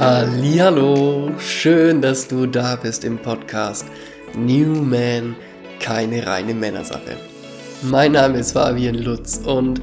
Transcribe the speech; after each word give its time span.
Hallo, 0.00 1.30
schön, 1.38 2.00
dass 2.00 2.26
du 2.26 2.46
da 2.46 2.74
bist 2.76 3.04
im 3.04 3.18
Podcast 3.18 3.84
New 4.34 4.82
Man, 4.82 5.36
keine 5.78 6.26
reine 6.26 6.54
Männersache. 6.54 7.18
Mein 7.82 8.12
Name 8.12 8.38
ist 8.38 8.52
Fabian 8.52 8.94
Lutz 8.94 9.42
und 9.44 9.82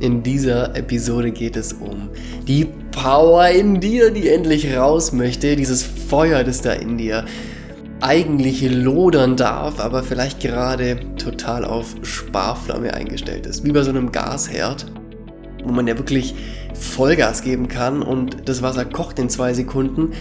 in 0.00 0.22
dieser 0.22 0.74
Episode 0.74 1.32
geht 1.32 1.54
es 1.54 1.74
um 1.74 2.08
die 2.46 2.66
Power 2.92 3.48
in 3.48 3.78
dir, 3.78 4.10
die 4.10 4.30
endlich 4.30 4.74
raus 4.74 5.12
möchte, 5.12 5.54
dieses 5.54 5.82
Feuer, 5.82 6.44
das 6.44 6.62
da 6.62 6.72
in 6.72 6.96
dir 6.96 7.26
eigentlich 8.00 8.62
lodern 8.70 9.36
darf, 9.36 9.80
aber 9.80 10.02
vielleicht 10.02 10.40
gerade 10.40 10.98
total 11.18 11.66
auf 11.66 11.94
Sparflamme 12.00 12.94
eingestellt 12.94 13.44
ist, 13.44 13.66
wie 13.66 13.72
bei 13.72 13.82
so 13.82 13.90
einem 13.90 14.12
Gasherd 14.12 14.86
wo 15.64 15.72
man 15.72 15.86
ja 15.86 15.96
wirklich 15.98 16.34
Vollgas 16.74 17.42
geben 17.42 17.68
kann 17.68 18.02
und 18.02 18.48
das 18.48 18.62
Wasser 18.62 18.84
kocht 18.84 19.18
in 19.18 19.28
zwei 19.28 19.52
Sekunden. 19.54 20.12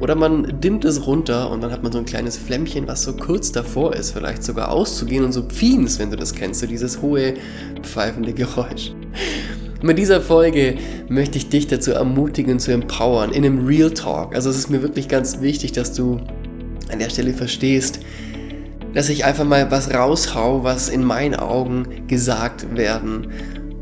Oder 0.00 0.14
man 0.14 0.60
dimmt 0.60 0.84
es 0.84 1.06
runter 1.06 1.50
und 1.50 1.62
dann 1.62 1.72
hat 1.72 1.82
man 1.82 1.90
so 1.90 1.98
ein 1.98 2.04
kleines 2.04 2.36
Flämmchen, 2.36 2.86
was 2.86 3.02
so 3.02 3.14
kurz 3.14 3.50
davor 3.50 3.94
ist, 3.94 4.10
vielleicht 4.10 4.44
sogar 4.44 4.70
auszugehen 4.70 5.24
und 5.24 5.32
so 5.32 5.42
pfiens, 5.42 5.98
wenn 5.98 6.10
du 6.10 6.16
das 6.16 6.34
kennst, 6.34 6.60
so 6.60 6.66
dieses 6.66 7.00
hohe, 7.00 7.34
pfeifende 7.82 8.34
Geräusch. 8.34 8.92
Mit 9.82 9.98
dieser 9.98 10.20
Folge 10.20 10.76
möchte 11.08 11.38
ich 11.38 11.48
dich 11.48 11.66
dazu 11.66 11.92
ermutigen, 11.92 12.58
zu 12.58 12.72
empowern, 12.72 13.30
in 13.30 13.44
einem 13.44 13.66
Real 13.66 13.90
Talk. 13.90 14.34
Also 14.34 14.50
es 14.50 14.56
ist 14.56 14.70
mir 14.70 14.82
wirklich 14.82 15.08
ganz 15.08 15.40
wichtig, 15.40 15.72
dass 15.72 15.92
du 15.92 16.20
an 16.90 16.98
der 16.98 17.10
Stelle 17.10 17.32
verstehst, 17.32 18.00
dass 18.94 19.08
ich 19.08 19.24
einfach 19.24 19.44
mal 19.44 19.70
was 19.70 19.92
raushau, 19.92 20.62
was 20.64 20.88
in 20.88 21.04
meinen 21.04 21.34
Augen 21.34 22.06
gesagt 22.06 22.76
werden 22.76 23.28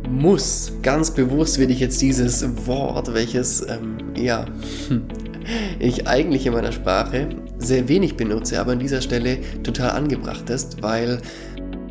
muss. 0.08 0.72
Ganz 0.83 1.10
bewusst 1.10 1.58
will 1.58 1.70
ich 1.70 1.80
jetzt 1.80 2.00
dieses 2.00 2.66
Wort, 2.66 3.12
welches 3.14 3.66
ähm, 3.69 3.98
ja, 4.16 4.47
ich 5.78 6.06
eigentlich 6.06 6.47
in 6.47 6.52
meiner 6.52 6.72
Sprache 6.72 7.28
sehr 7.58 7.88
wenig 7.88 8.16
benutze, 8.16 8.60
aber 8.60 8.72
an 8.72 8.78
dieser 8.78 9.00
Stelle 9.00 9.38
total 9.62 9.91
angebracht 9.91 10.50
ist, 10.50 10.82
weil 10.82 11.20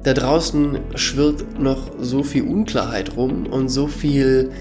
da 0.03 0.13
draußen 0.13 0.79
schwirrt 0.95 1.59
noch 1.59 1.91
so 1.99 2.23
viel 2.23 2.43
Unklarheit 2.43 3.15
rum 3.15 3.47
und 3.47 3.69
so 3.69 3.87
viel 3.87 4.51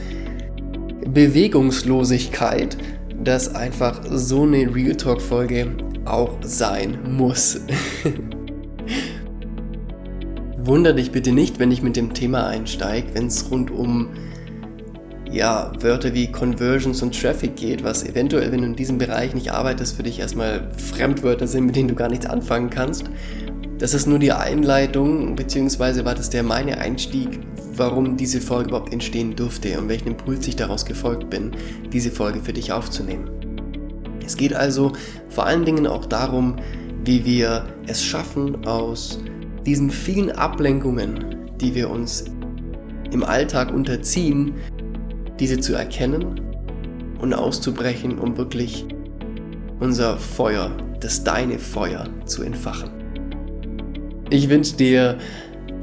Bewegungslosigkeit, 1.08 2.76
dass 3.22 3.54
einfach 3.54 4.00
so 4.10 4.42
eine 4.42 4.72
Real 4.72 4.96
Talk 4.96 5.20
Folge 5.20 5.68
auch 6.04 6.30
sein 6.42 6.98
muss. 7.16 7.60
Wunder 10.64 10.92
dich 10.92 11.10
bitte 11.10 11.32
nicht, 11.32 11.58
wenn 11.58 11.72
ich 11.72 11.82
mit 11.82 11.96
dem 11.96 12.14
Thema 12.14 12.46
einsteige, 12.46 13.14
wenn 13.14 13.26
es 13.26 13.50
rund 13.50 13.72
um 13.72 14.10
ja, 15.28 15.72
Wörter 15.80 16.14
wie 16.14 16.30
Conversions 16.30 17.02
und 17.02 17.20
Traffic 17.20 17.56
geht, 17.56 17.82
was 17.82 18.04
eventuell, 18.04 18.52
wenn 18.52 18.60
du 18.60 18.66
in 18.66 18.76
diesem 18.76 18.96
Bereich 18.96 19.34
nicht 19.34 19.50
arbeitest, 19.50 19.96
für 19.96 20.04
dich 20.04 20.20
erstmal 20.20 20.70
Fremdwörter 20.76 21.48
sind, 21.48 21.66
mit 21.66 21.74
denen 21.74 21.88
du 21.88 21.96
gar 21.96 22.08
nichts 22.08 22.26
anfangen 22.26 22.70
kannst. 22.70 23.06
Das 23.78 23.92
ist 23.92 24.06
nur 24.06 24.20
die 24.20 24.30
Einleitung, 24.30 25.34
beziehungsweise 25.34 26.04
war 26.04 26.14
das 26.14 26.30
der 26.30 26.44
meine 26.44 26.78
Einstieg, 26.78 27.40
warum 27.74 28.16
diese 28.16 28.40
Folge 28.40 28.68
überhaupt 28.68 28.92
entstehen 28.92 29.34
durfte 29.34 29.76
und 29.80 29.88
welchen 29.88 30.08
Impuls 30.08 30.46
ich 30.46 30.54
daraus 30.54 30.84
gefolgt 30.84 31.28
bin, 31.28 31.50
diese 31.92 32.12
Folge 32.12 32.38
für 32.40 32.52
dich 32.52 32.70
aufzunehmen. 32.70 33.28
Es 34.24 34.36
geht 34.36 34.54
also 34.54 34.92
vor 35.28 35.44
allen 35.44 35.64
Dingen 35.64 35.88
auch 35.88 36.04
darum, 36.04 36.54
wie 37.04 37.24
wir 37.24 37.66
es 37.88 38.04
schaffen, 38.04 38.64
aus 38.64 39.18
diesen 39.66 39.90
vielen 39.90 40.30
Ablenkungen, 40.30 41.36
die 41.60 41.74
wir 41.74 41.90
uns 41.90 42.24
im 43.12 43.22
Alltag 43.22 43.72
unterziehen, 43.72 44.54
diese 45.38 45.60
zu 45.60 45.74
erkennen 45.74 46.40
und 47.20 47.34
auszubrechen, 47.34 48.18
um 48.18 48.36
wirklich 48.36 48.84
unser 49.80 50.16
Feuer, 50.16 50.70
das 51.00 51.24
deine 51.24 51.58
Feuer 51.58 52.08
zu 52.24 52.42
entfachen. 52.42 52.90
Ich 54.30 54.48
wünsche 54.48 54.76
dir 54.76 55.18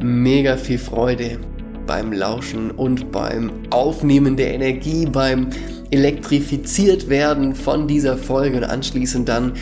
mega 0.02 0.58
viel 0.58 0.78
Freude 0.78 1.40
beim 1.86 2.14
Lauschen 2.14 2.72
und 2.72 3.12
beim 3.12 3.52
Aufnehmen 3.70 4.38
der 4.38 4.54
Energie, 4.54 5.06
beim 5.06 5.50
elektrifiziert 5.92 7.10
werden 7.10 7.56
von 7.56 7.88
dieser 7.88 8.18
Folge 8.18 8.58
und 8.58 8.64
anschließend 8.64 9.28
dann 9.28 9.54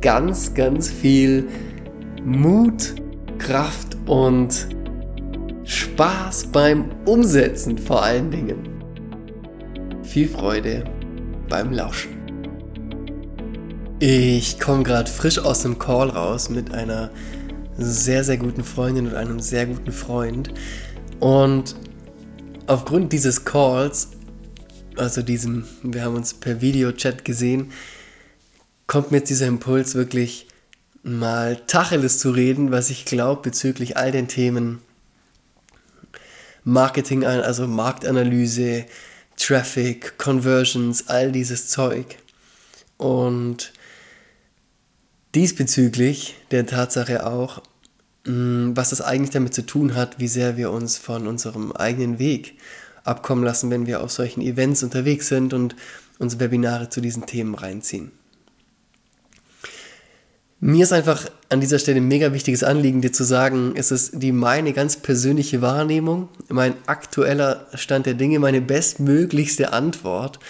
ganz, 0.00 0.54
ganz 0.54 0.88
viel 0.88 1.48
Mut 2.24 2.94
Kraft 3.38 3.96
und 4.06 4.68
Spaß 5.64 6.46
beim 6.52 6.90
Umsetzen 7.04 7.78
vor 7.78 8.02
allen 8.02 8.30
Dingen. 8.30 8.68
Viel 10.02 10.28
Freude 10.28 10.84
beim 11.48 11.72
Lauschen. 11.72 12.18
Ich 14.00 14.58
komme 14.60 14.82
gerade 14.82 15.10
frisch 15.10 15.38
aus 15.38 15.62
dem 15.62 15.78
Call 15.78 16.10
raus 16.10 16.50
mit 16.50 16.72
einer 16.72 17.10
sehr, 17.76 18.24
sehr 18.24 18.36
guten 18.36 18.64
Freundin 18.64 19.06
und 19.06 19.14
einem 19.14 19.40
sehr 19.40 19.66
guten 19.66 19.92
Freund. 19.92 20.52
Und 21.20 21.76
aufgrund 22.66 23.12
dieses 23.12 23.44
Calls, 23.44 24.10
also 24.96 25.22
diesem, 25.22 25.64
wir 25.82 26.02
haben 26.02 26.16
uns 26.16 26.34
per 26.34 26.60
Videochat 26.60 27.24
gesehen, 27.24 27.72
kommt 28.86 29.10
mir 29.10 29.18
jetzt 29.18 29.30
dieser 29.30 29.46
Impuls 29.46 29.94
wirklich 29.94 30.47
mal 31.02 31.56
Tacheles 31.66 32.18
zu 32.18 32.30
reden, 32.30 32.70
was 32.70 32.90
ich 32.90 33.04
glaube 33.04 33.42
bezüglich 33.42 33.96
all 33.96 34.12
den 34.12 34.28
Themen 34.28 34.80
Marketing, 36.64 37.24
also 37.24 37.66
Marktanalyse, 37.66 38.84
Traffic, 39.36 40.18
Conversions, 40.18 41.08
all 41.08 41.32
dieses 41.32 41.68
Zeug. 41.68 42.18
Und 42.98 43.72
diesbezüglich 45.34 46.34
der 46.50 46.66
Tatsache 46.66 47.26
auch, 47.26 47.62
mm, 48.26 48.72
was 48.74 48.90
das 48.90 49.00
eigentlich 49.00 49.30
damit 49.30 49.54
zu 49.54 49.64
tun 49.64 49.94
hat, 49.94 50.18
wie 50.18 50.28
sehr 50.28 50.56
wir 50.56 50.70
uns 50.70 50.98
von 50.98 51.26
unserem 51.26 51.72
eigenen 51.72 52.18
Weg 52.18 52.58
abkommen 53.04 53.44
lassen, 53.44 53.70
wenn 53.70 53.86
wir 53.86 54.02
auf 54.02 54.10
solchen 54.10 54.42
Events 54.42 54.82
unterwegs 54.82 55.28
sind 55.28 55.54
und 55.54 55.76
uns 56.18 56.38
Webinare 56.38 56.90
zu 56.90 57.00
diesen 57.00 57.24
Themen 57.26 57.54
reinziehen. 57.54 58.12
Mir 60.60 60.82
ist 60.82 60.92
einfach 60.92 61.26
an 61.50 61.60
dieser 61.60 61.78
Stelle 61.78 61.98
ein 61.98 62.08
mega 62.08 62.32
wichtiges 62.32 62.64
Anliegen, 62.64 63.00
dir 63.00 63.12
zu 63.12 63.22
sagen, 63.22 63.74
es 63.76 63.92
ist 63.92 64.20
die 64.20 64.32
meine 64.32 64.72
ganz 64.72 64.96
persönliche 64.96 65.62
Wahrnehmung, 65.62 66.28
mein 66.48 66.74
aktueller 66.86 67.68
Stand 67.74 68.06
der 68.06 68.14
Dinge, 68.14 68.40
meine 68.40 68.60
bestmöglichste 68.60 69.72
Antwort, 69.72 70.40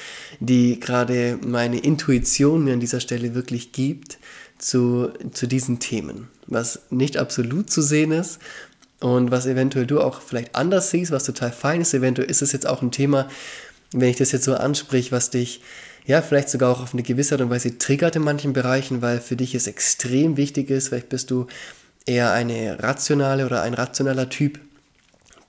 die 0.41 0.81
gerade 0.81 1.39
meine 1.47 1.79
Intuition 1.81 2.65
mir 2.65 2.73
an 2.73 2.81
dieser 2.81 3.01
Stelle 3.01 3.35
wirklich 3.35 3.73
gibt 3.73 4.19
zu, 4.57 5.11
zu 5.33 5.47
diesen 5.47 5.79
Themen. 5.79 6.29
Was 6.47 6.81
nicht 6.89 7.19
absolut 7.19 7.69
zu 7.69 7.83
sehen 7.83 8.13
ist 8.13 8.39
und 9.01 9.31
was 9.31 9.45
eventuell 9.45 9.87
du 9.87 10.01
auch 10.01 10.23
vielleicht 10.23 10.55
anders 10.55 10.89
siehst, 10.89 11.13
was 11.13 11.25
total 11.25 11.53
fein 11.53 11.83
ist. 11.83 11.93
Eventuell 11.93 12.31
ist 12.31 12.41
es 12.41 12.53
jetzt 12.53 12.67
auch 12.67 12.81
ein 12.81 12.93
Thema, 12.93 13.29
wenn 13.93 14.09
ich 14.09 14.17
das 14.17 14.33
jetzt 14.33 14.45
so 14.45 14.55
ansprich, 14.55 15.13
was 15.13 15.29
dich 15.29 15.61
ja, 16.09 16.23
vielleicht 16.23 16.49
sogar 16.49 16.73
auch 16.73 16.81
auf 16.81 16.95
eine 16.95 17.03
gewisse 17.03 17.35
Art 17.35 17.43
und 17.43 17.51
Weise 17.51 17.77
triggert 17.77 18.17
in 18.17 18.23
manchen 18.23 18.55
Bereichen, 18.55 19.03
weil 19.03 19.21
für 19.21 19.37
dich 19.37 19.55
es 19.55 19.67
extrem 19.67 20.39
wichtig 20.39 20.71
ist, 20.71 20.89
vielleicht 20.89 21.11
bist 21.11 21.31
du 21.31 21.47
eher 22.07 22.33
eine 22.33 22.83
rationale 22.83 23.45
oder 23.45 23.61
ein 23.61 23.75
rationaler 23.75 24.31
Typ, 24.31 24.59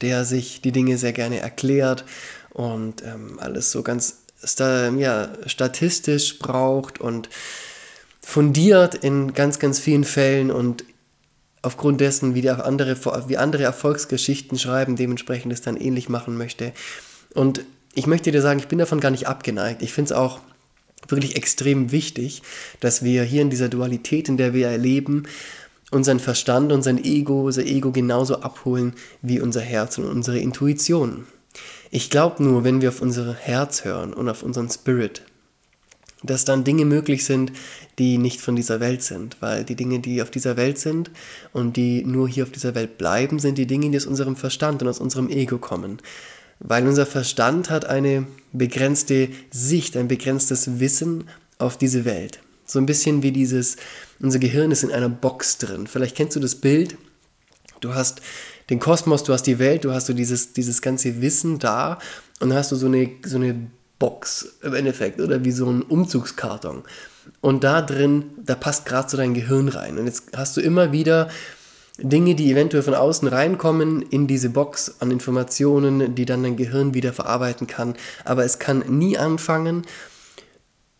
der 0.02 0.26
sich 0.26 0.60
die 0.60 0.74
Dinge 0.74 0.98
sehr 0.98 1.14
gerne 1.14 1.40
erklärt 1.40 2.04
und 2.50 3.04
ähm, 3.06 3.40
alles 3.40 3.72
so 3.72 3.84
ganz 3.84 4.18
ja, 4.60 5.30
statistisch 5.46 6.40
braucht 6.40 7.00
und 7.00 7.30
fundiert 8.22 8.96
in 8.96 9.34
ganz, 9.34 9.60
ganz 9.60 9.80
vielen 9.80 10.04
Fällen 10.04 10.52
und 10.52 10.84
aufgrund 11.62 12.02
dessen, 12.02 12.36
wie, 12.36 12.50
andere, 12.50 12.98
wie 13.30 13.38
andere 13.38 13.64
Erfolgsgeschichten 13.64 14.60
schreiben, 14.60 14.98
dementsprechend 14.98 15.54
es 15.54 15.62
dann 15.62 15.78
ähnlich 15.78 16.10
machen 16.10 16.38
möchte. 16.38 16.74
Und 17.34 17.62
ich 17.94 18.08
möchte 18.08 18.32
dir 18.32 18.42
sagen, 18.42 18.60
ich 18.60 18.68
bin 18.68 18.80
davon 18.80 19.00
gar 19.00 19.12
nicht 19.12 19.28
abgeneigt. 19.28 19.82
Ich 19.82 19.94
finde 19.94 20.14
es 20.14 20.18
auch 20.18 20.42
wirklich 21.12 21.36
extrem 21.36 21.92
wichtig, 21.92 22.42
dass 22.80 23.04
wir 23.04 23.24
hier 23.24 23.42
in 23.42 23.50
dieser 23.50 23.70
Dualität, 23.70 24.30
in 24.30 24.38
der 24.38 24.54
wir 24.54 24.68
erleben, 24.68 25.24
unseren 25.92 26.20
Verstand, 26.20 26.72
unseren 26.72 27.04
Ego, 27.04 27.46
unser 27.46 27.66
Ego 27.66 27.92
genauso 27.92 28.42
abholen 28.42 28.94
wie 29.22 29.40
unser 29.40 29.62
Herz 29.62 29.98
und 29.98 30.06
unsere 30.06 30.40
Intuition. 30.40 31.26
Ich 31.92 32.10
glaube 32.10 32.44
nur, 32.44 32.64
wenn 32.64 32.82
wir 32.82 32.90
auf 32.90 33.02
unser 33.02 33.34
Herz 33.34 33.84
hören 33.84 34.14
und 34.14 34.30
auf 34.30 34.44
unseren 34.44 34.70
Spirit, 34.70 35.24
dass 36.22 36.46
dann 36.46 36.64
Dinge 36.64 36.86
möglich 36.86 37.26
sind, 37.26 37.54
die 37.98 38.18
nicht 38.18 38.42
von 38.42 38.56
dieser 38.56 38.80
Welt 38.80 39.02
sind, 39.02 39.38
weil 39.40 39.64
die 39.64 39.76
Dinge, 39.76 40.00
die 40.00 40.22
auf 40.22 40.30
dieser 40.30 40.58
Welt 40.58 40.78
sind 40.78 41.10
und 41.54 41.78
die 41.78 42.04
nur 42.04 42.28
hier 42.28 42.44
auf 42.44 42.52
dieser 42.52 42.76
Welt 42.76 42.98
bleiben, 42.98 43.40
sind 43.40 43.58
die 43.58 43.66
Dinge, 43.66 43.90
die 43.90 43.98
aus 43.98 44.06
unserem 44.06 44.36
Verstand 44.36 44.82
und 44.82 44.88
aus 44.90 45.00
unserem 45.00 45.30
Ego 45.30 45.58
kommen 45.58 46.00
weil 46.60 46.88
unser 46.88 47.06
Verstand 47.06 47.70
hat 47.70 47.86
eine 47.86 48.28
begrenzte 48.52 49.30
Sicht, 49.52 49.96
ein 49.96 50.08
begrenztes 50.08 50.80
Wissen 50.80 51.26
auf 51.58 51.78
diese 51.78 52.06
Welt. 52.06 52.40
So 52.66 52.80
ein 52.80 52.86
bisschen 52.86 53.24
wie 53.24 53.32
dieses, 53.32 53.78
unser 54.20 54.40
Gehirn 54.40 54.72
ist 54.72 54.84
in 54.84 54.92
einer 54.92 55.10
Box 55.10 55.58
drin. 55.58 55.88
Vielleicht 55.88 56.16
kennst 56.16 56.36
du 56.36 56.40
das 56.40 56.56
Bild. 56.56 56.98
Du 57.80 57.96
hast 57.96 58.22
den 58.70 58.80
Kosmos, 58.80 59.24
du 59.24 59.34
hast 59.34 59.44
die 59.44 59.60
Welt, 59.60 59.86
du 59.86 59.92
hast 59.92 60.08
so 60.08 60.14
dieses, 60.14 60.54
dieses 60.54 60.82
ganze 60.82 61.22
Wissen 61.22 61.60
da 61.60 61.98
und 62.40 62.50
dann 62.50 62.58
hast 62.58 62.72
du 62.72 62.76
so 62.76 62.86
eine, 62.86 63.10
so 63.26 63.38
eine 63.38 63.56
Box 63.98 64.58
im 64.62 64.74
Endeffekt 64.74 65.20
oder 65.20 65.44
wie 65.44 65.52
so 65.52 65.70
ein 65.70 65.82
Umzugskarton. 65.82 66.84
Und 67.42 67.64
da 67.64 67.82
drin, 67.82 68.32
da 68.44 68.56
passt 68.56 68.86
gerade 68.86 69.10
so 69.10 69.18
dein 69.18 69.34
Gehirn 69.34 69.68
rein. 69.68 69.98
Und 69.98 70.06
jetzt 70.06 70.36
hast 70.36 70.58
du 70.58 70.62
immer 70.62 70.92
wieder 70.92 71.30
Dinge, 72.02 72.36
die 72.36 72.52
eventuell 72.52 72.84
von 72.84 72.94
außen 72.94 73.28
reinkommen 73.28 74.02
in 74.02 74.28
diese 74.28 74.50
Box 74.50 74.96
an 75.00 75.12
Informationen, 75.12 76.16
die 76.16 76.26
dann 76.26 76.44
dein 76.44 76.58
Gehirn 76.58 76.94
wieder 76.94 77.14
verarbeiten 77.14 77.68
kann. 77.68 77.96
Aber 78.26 78.46
es 78.46 78.60
kann 78.60 78.80
nie 78.88 79.18
anfangen, 79.18 79.84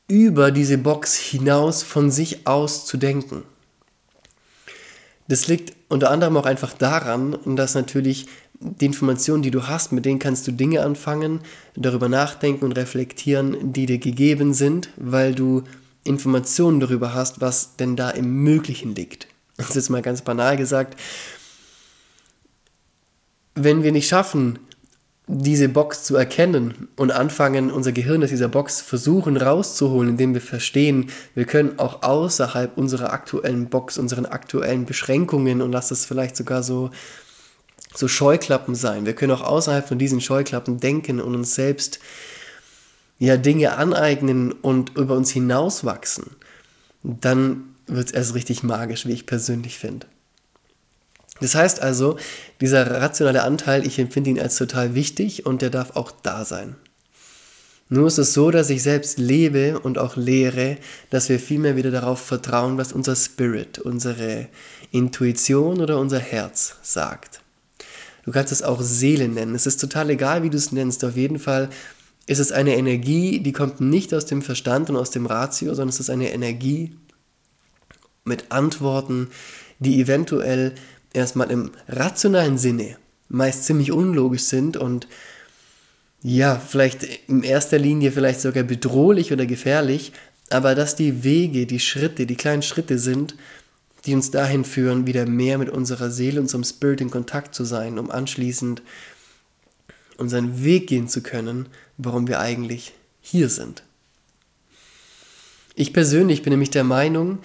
über 0.08 0.52
diese 0.52 0.78
Box 0.78 1.16
hinaus 1.16 1.84
von 1.84 2.12
sich 2.12 2.48
aus 2.48 2.86
zu 2.86 2.98
denken. 2.98 3.44
Das 5.28 5.48
liegt 5.48 5.74
unter 5.90 6.10
anderem 6.10 6.36
auch 6.38 6.46
einfach 6.46 6.74
daran, 6.74 7.38
dass 7.46 7.76
natürlich 7.76 8.26
die 8.60 8.88
Informationen, 8.88 9.44
die 9.44 9.52
du 9.52 9.68
hast, 9.68 9.92
mit 9.92 10.06
denen 10.06 10.20
kannst 10.20 10.48
du 10.48 10.52
Dinge 10.52 10.84
anfangen, 10.84 11.42
darüber 11.76 12.10
nachdenken 12.10 12.66
und 12.66 12.72
reflektieren, 12.74 13.72
die 13.72 13.86
dir 13.86 14.00
gegeben 14.00 14.54
sind, 14.54 14.90
weil 14.98 15.34
du 15.36 15.64
Informationen 16.04 16.80
darüber 16.80 17.14
hast, 17.14 17.42
was 17.42 17.76
denn 17.78 17.96
da 17.96 18.10
im 18.10 18.44
Möglichen 18.44 18.96
liegt. 18.96 19.28
Das 19.60 19.76
ist 19.76 19.90
mal 19.90 20.02
ganz 20.02 20.22
banal 20.22 20.56
gesagt. 20.56 20.98
Wenn 23.56 23.84
wir 23.84 23.92
nicht 23.92 24.08
schaffen, 24.08 24.58
diese 25.28 25.68
Box 25.68 26.06
zu 26.06 26.16
erkennen 26.16 26.88
und 26.96 27.12
anfangen, 27.12 27.70
unser 27.70 27.92
Gehirn 27.92 28.24
aus 28.24 28.30
dieser 28.30 28.48
Box 28.48 28.82
versuchen 28.82 29.36
rauszuholen, 29.38 30.12
indem 30.12 30.34
wir 30.34 30.42
verstehen, 30.42 31.12
wir 31.36 31.46
können 31.46 31.78
auch 31.78 32.02
außerhalb 32.04 32.78
unserer 32.78 33.12
aktuellen 33.12 33.70
Box, 33.70 33.98
unseren 33.98 34.26
aktuellen 34.26 34.86
Beschränkungen 34.86 35.62
und 35.62 35.74
lass 35.74 35.90
das 35.90 36.06
vielleicht 36.06 36.38
sogar 36.38 36.64
so, 36.64 36.90
so 37.94 38.08
Scheuklappen 38.08 38.76
sein. 38.76 39.06
Wir 39.06 39.14
können 39.14 39.34
auch 39.34 39.44
außerhalb 39.44 39.88
von 39.88 40.00
diesen 40.00 40.22
Scheuklappen 40.22 40.80
denken 40.80 41.20
und 41.20 41.36
uns 41.36 41.54
selbst 41.54 42.00
ja 43.20 43.36
Dinge 43.36 43.78
aneignen 43.78 44.54
und 44.54 44.96
über 44.96 45.16
uns 45.16 45.32
hinauswachsen. 45.32 46.28
Dann 47.04 47.69
wird 47.90 48.08
es 48.08 48.14
erst 48.14 48.36
richtig 48.36 48.64
magisch, 48.64 49.06
wie 49.06 49.14
ich 49.14 49.26
persönlich 49.26 49.78
finde. 49.78 50.08
Das 51.42 51.56
heißt 51.56 51.82
also, 51.82 52.18
dieser 52.60 53.02
rationale 53.02 53.44
Anteil, 53.44 53.86
ich 53.86 54.00
empfinde 54.00 54.30
ihn 54.30 54.40
als 54.40 54.58
total 54.58 54.96
wichtig 54.96 55.46
und 55.46 55.62
der 55.62 55.70
darf 55.70 55.96
auch 55.96 56.12
da 56.12 56.44
sein. 56.44 56.76
Nur 57.92 58.08
ist 58.08 58.20
es 58.20 58.34
so, 58.34 58.52
dass 58.52 58.70
ich 58.70 58.84
selbst 58.84 59.18
lebe 59.18 59.80
und 59.80 59.98
auch 59.98 60.16
lehre, 60.16 60.78
dass 61.10 61.28
wir 61.28 61.40
vielmehr 61.40 61.76
wieder 61.76 61.90
darauf 61.90 62.20
vertrauen, 62.20 62.78
was 62.78 62.94
unser 62.94 63.16
Spirit, 63.16 63.80
unsere 63.80 64.48
Intuition 64.92 65.82
oder 65.82 65.98
unser 66.00 66.20
Herz 66.20 66.76
sagt. 66.84 67.42
Du 68.26 68.32
kannst 68.32 68.52
es 68.52 68.62
auch 68.62 68.82
Seele 68.82 69.28
nennen. 69.28 69.56
Es 69.56 69.66
ist 69.66 69.82
total 69.82 70.12
egal, 70.12 70.44
wie 70.44 70.52
du 70.52 70.58
es 70.58 70.72
nennst. 70.72 71.04
Auf 71.04 71.16
jeden 71.16 71.40
Fall 71.40 71.70
ist 72.28 72.38
es 72.38 72.52
eine 72.52 72.76
Energie, 72.76 73.40
die 73.40 73.54
kommt 73.54 73.82
nicht 73.82 74.14
aus 74.14 74.28
dem 74.28 74.44
Verstand 74.44 74.92
und 74.92 74.96
aus 74.98 75.10
dem 75.10 75.26
Ratio, 75.26 75.74
sondern 75.74 75.90
es 75.90 76.00
ist 76.00 76.12
eine 76.12 76.32
Energie 76.32 76.96
mit 78.30 78.52
Antworten, 78.52 79.28
die 79.80 80.00
eventuell 80.00 80.74
erstmal 81.14 81.52
im 81.52 81.72
rationalen 81.88 82.58
Sinne 82.58 82.96
meist 83.28 83.66
ziemlich 83.66 83.92
unlogisch 83.92 84.44
sind 84.44 84.78
und 84.78 85.08
ja, 86.22 86.56
vielleicht 86.60 87.04
in 87.28 87.44
erster 87.44 87.78
Linie 87.78 88.12
vielleicht 88.12 88.42
sogar 88.42 88.64
bedrohlich 88.64 89.32
oder 89.32 89.46
gefährlich, 89.46 90.12
aber 90.50 90.76
dass 90.76 90.96
die 90.96 91.24
Wege, 91.24 91.66
die 91.66 91.80
Schritte, 91.80 92.26
die 92.26 92.36
kleinen 92.36 92.62
Schritte 92.62 93.00
sind, 93.00 93.36
die 94.06 94.16
uns 94.16 94.32
dahin 94.32 94.66
führen, 94.66 95.08
wieder 95.08 95.26
mehr 95.26 95.58
mit 95.58 95.70
unserer 95.70 96.10
Seele, 96.10 96.42
unserem 96.42 96.64
Spirit 96.64 97.02
in 97.02 97.12
Kontakt 97.12 97.54
zu 97.54 97.64
sein, 97.64 98.00
um 98.00 98.10
anschließend 98.10 98.82
unseren 100.18 100.64
Weg 100.64 100.88
gehen 100.88 101.08
zu 101.08 101.22
können, 101.22 101.68
warum 101.98 102.28
wir 102.28 102.40
eigentlich 102.40 102.94
hier 103.22 103.50
sind. 103.50 103.84
Ich 105.76 105.94
persönlich 105.94 106.42
bin 106.42 106.52
nämlich 106.52 106.72
der 106.72 106.84
Meinung, 106.84 107.40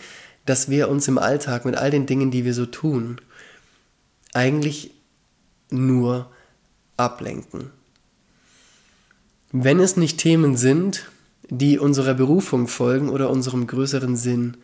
dass 0.46 0.68
wir 0.68 0.88
uns 0.88 1.08
im 1.08 1.18
Alltag 1.18 1.64
mit 1.64 1.76
all 1.76 1.90
den 1.90 2.06
Dingen, 2.06 2.30
die 2.30 2.44
wir 2.44 2.54
so 2.54 2.66
tun, 2.66 3.20
eigentlich 4.32 4.90
nur 5.70 6.30
ablenken. 6.96 7.70
Wenn 9.52 9.80
es 9.80 9.96
nicht 9.96 10.18
Themen 10.18 10.56
sind, 10.56 11.10
die 11.48 11.78
unserer 11.78 12.14
Berufung 12.14 12.68
folgen 12.68 13.08
oder 13.08 13.30
unserem 13.30 13.66
größeren 13.66 14.16
Sinn, 14.16 14.56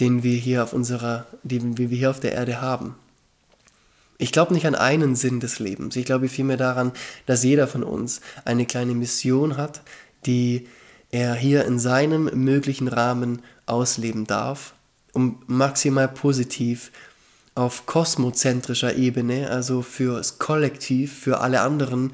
den 0.00 0.22
wir 0.22 0.36
hier 0.36 0.62
auf 0.62 0.72
unserer, 0.72 1.26
den 1.42 1.76
wir 1.76 1.88
hier 1.88 2.10
auf 2.10 2.20
der 2.20 2.32
Erde 2.32 2.60
haben. 2.60 2.94
Ich 4.16 4.32
glaube 4.32 4.54
nicht 4.54 4.66
an 4.66 4.74
einen 4.74 5.14
Sinn 5.14 5.40
des 5.40 5.58
Lebens. 5.58 5.94
Ich 5.96 6.04
glaube 6.04 6.28
vielmehr 6.28 6.56
daran, 6.56 6.92
dass 7.26 7.44
jeder 7.44 7.68
von 7.68 7.82
uns 7.84 8.20
eine 8.44 8.66
kleine 8.66 8.94
Mission 8.94 9.56
hat, 9.56 9.82
die 10.26 10.66
er 11.10 11.34
hier 11.34 11.64
in 11.64 11.78
seinem 11.78 12.24
möglichen 12.44 12.88
Rahmen 12.88 13.42
ausleben 13.66 14.26
darf, 14.26 14.74
um 15.12 15.42
maximal 15.46 16.08
positiv 16.08 16.90
auf 17.54 17.86
kosmozentrischer 17.86 18.94
Ebene, 18.96 19.50
also 19.50 19.82
fürs 19.82 20.38
Kollektiv, 20.38 21.12
für 21.18 21.40
alle 21.40 21.60
anderen, 21.62 22.12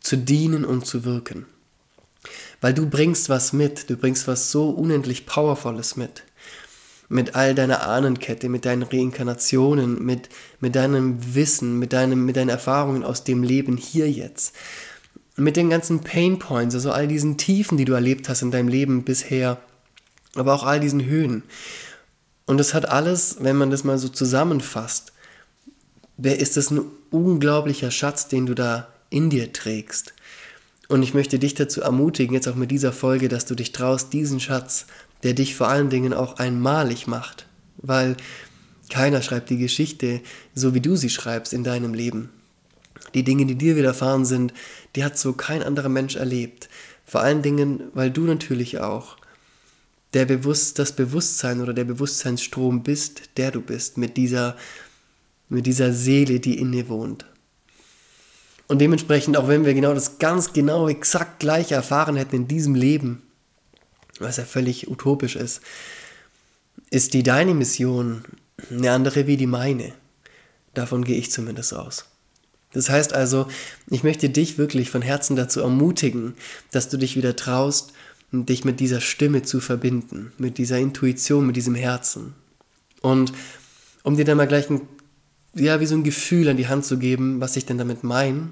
zu 0.00 0.16
dienen 0.16 0.64
und 0.64 0.86
zu 0.86 1.04
wirken. 1.04 1.46
Weil 2.60 2.74
du 2.74 2.88
bringst 2.88 3.28
was 3.28 3.52
mit, 3.52 3.88
du 3.88 3.96
bringst 3.96 4.28
was 4.28 4.50
so 4.50 4.68
unendlich 4.70 5.26
Powervolles 5.26 5.96
mit. 5.96 6.24
Mit 7.08 7.34
all 7.34 7.54
deiner 7.54 7.86
Ahnenkette, 7.86 8.48
mit 8.48 8.64
deinen 8.64 8.82
Reinkarnationen, 8.82 10.02
mit, 10.04 10.28
mit 10.60 10.76
deinem 10.76 11.34
Wissen, 11.34 11.78
mit, 11.78 11.92
deinem, 11.92 12.24
mit 12.24 12.36
deinen 12.36 12.48
Erfahrungen 12.48 13.02
aus 13.02 13.24
dem 13.24 13.42
Leben 13.42 13.76
hier 13.76 14.10
jetzt. 14.10 14.54
Mit 15.36 15.56
den 15.56 15.70
ganzen 15.70 16.00
Pain 16.00 16.38
Points, 16.38 16.74
also 16.74 16.92
all 16.92 17.08
diesen 17.08 17.38
Tiefen, 17.38 17.78
die 17.78 17.84
du 17.84 17.94
erlebt 17.94 18.28
hast 18.28 18.42
in 18.42 18.50
deinem 18.50 18.68
Leben 18.68 19.04
bisher, 19.04 19.58
aber 20.34 20.54
auch 20.54 20.64
all 20.64 20.80
diesen 20.80 21.04
Höhen. 21.04 21.42
Und 22.46 22.58
das 22.58 22.74
hat 22.74 22.88
alles, 22.88 23.36
wenn 23.40 23.56
man 23.56 23.70
das 23.70 23.84
mal 23.84 23.98
so 23.98 24.08
zusammenfasst, 24.08 25.12
ist 26.18 26.56
das 26.56 26.70
ein 26.70 26.82
unglaublicher 27.10 27.90
Schatz, 27.90 28.28
den 28.28 28.46
du 28.46 28.54
da 28.54 28.88
in 29.10 29.30
dir 29.30 29.52
trägst. 29.52 30.14
Und 30.88 31.02
ich 31.02 31.14
möchte 31.14 31.38
dich 31.38 31.54
dazu 31.54 31.80
ermutigen, 31.80 32.34
jetzt 32.34 32.48
auch 32.48 32.54
mit 32.54 32.70
dieser 32.70 32.92
Folge, 32.92 33.28
dass 33.28 33.46
du 33.46 33.54
dich 33.54 33.72
traust, 33.72 34.12
diesen 34.12 34.40
Schatz, 34.40 34.86
der 35.22 35.34
dich 35.34 35.54
vor 35.54 35.68
allen 35.68 35.90
Dingen 35.90 36.12
auch 36.12 36.36
einmalig 36.38 37.06
macht, 37.06 37.46
weil 37.78 38.16
keiner 38.90 39.22
schreibt 39.22 39.50
die 39.50 39.58
Geschichte 39.58 40.20
so, 40.54 40.74
wie 40.74 40.80
du 40.80 40.96
sie 40.96 41.10
schreibst 41.10 41.52
in 41.52 41.64
deinem 41.64 41.94
Leben. 41.94 42.30
Die 43.14 43.24
Dinge, 43.24 43.46
die 43.46 43.54
dir 43.54 43.76
widerfahren 43.76 44.24
sind, 44.24 44.52
die 44.94 45.04
hat 45.04 45.16
so 45.18 45.32
kein 45.32 45.62
anderer 45.62 45.88
Mensch 45.88 46.16
erlebt. 46.16 46.68
Vor 47.06 47.20
allen 47.20 47.42
Dingen, 47.42 47.84
weil 47.94 48.10
du 48.10 48.22
natürlich 48.22 48.80
auch 48.80 49.16
der 50.14 50.26
Bewusst, 50.26 50.78
das 50.78 50.92
Bewusstsein 50.92 51.60
oder 51.60 51.72
der 51.72 51.84
Bewusstseinsstrom 51.84 52.82
bist, 52.82 53.22
der 53.36 53.50
du 53.50 53.60
bist, 53.60 53.98
mit 53.98 54.16
dieser, 54.16 54.56
mit 55.48 55.66
dieser 55.66 55.92
Seele, 55.92 56.40
die 56.40 56.58
inne 56.58 56.88
wohnt. 56.88 57.24
Und 58.68 58.78
dementsprechend, 58.80 59.36
auch 59.36 59.48
wenn 59.48 59.64
wir 59.64 59.74
genau 59.74 59.94
das 59.94 60.18
ganz 60.18 60.52
genau 60.52 60.88
exakt 60.88 61.40
gleiche 61.40 61.74
erfahren 61.74 62.16
hätten 62.16 62.36
in 62.36 62.48
diesem 62.48 62.74
Leben, 62.74 63.22
was 64.18 64.36
ja 64.36 64.44
völlig 64.44 64.88
utopisch 64.88 65.36
ist, 65.36 65.60
ist 66.90 67.14
die 67.14 67.22
deine 67.22 67.54
Mission 67.54 68.24
eine 68.70 68.92
andere 68.92 69.26
wie 69.26 69.36
die 69.36 69.46
meine. 69.46 69.92
Davon 70.74 71.04
gehe 71.04 71.16
ich 71.16 71.30
zumindest 71.30 71.74
aus. 71.74 72.06
Das 72.72 72.88
heißt 72.88 73.12
also, 73.12 73.46
ich 73.90 74.02
möchte 74.02 74.30
dich 74.30 74.56
wirklich 74.56 74.90
von 74.90 75.02
Herzen 75.02 75.36
dazu 75.36 75.60
ermutigen, 75.60 76.34
dass 76.70 76.88
du 76.88 76.96
dich 76.96 77.16
wieder 77.16 77.36
traust, 77.36 77.92
dich 78.32 78.64
mit 78.64 78.80
dieser 78.80 79.00
Stimme 79.00 79.42
zu 79.42 79.60
verbinden, 79.60 80.32
mit 80.38 80.58
dieser 80.58 80.78
Intuition, 80.78 81.46
mit 81.46 81.56
diesem 81.56 81.74
Herzen. 81.74 82.34
Und 83.02 83.32
um 84.02 84.16
dir 84.16 84.24
dann 84.24 84.38
mal 84.38 84.46
gleich 84.46 84.70
ein, 84.70 84.80
ja, 85.54 85.80
wie 85.80 85.86
so 85.86 85.94
ein 85.94 86.04
Gefühl 86.04 86.48
an 86.48 86.56
die 86.56 86.68
Hand 86.68 86.84
zu 86.84 86.98
geben, 86.98 87.40
was 87.40 87.56
ich 87.56 87.66
denn 87.66 87.78
damit 87.78 88.04
meine, 88.04 88.48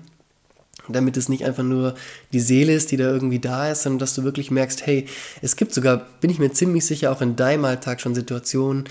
damit 0.88 1.16
es 1.16 1.28
nicht 1.28 1.44
einfach 1.44 1.62
nur 1.62 1.94
die 2.32 2.40
Seele 2.40 2.74
ist, 2.74 2.90
die 2.90 2.96
da 2.96 3.04
irgendwie 3.04 3.38
da 3.38 3.70
ist, 3.70 3.82
sondern 3.82 4.00
dass 4.00 4.14
du 4.14 4.24
wirklich 4.24 4.50
merkst, 4.50 4.86
hey, 4.86 5.06
es 5.40 5.56
gibt 5.56 5.72
sogar, 5.72 6.06
bin 6.20 6.30
ich 6.30 6.38
mir 6.38 6.52
ziemlich 6.52 6.84
sicher, 6.84 7.10
auch 7.12 7.22
in 7.22 7.36
deinem 7.36 7.64
Alltag 7.64 8.00
schon 8.00 8.14
Situationen, 8.14 8.84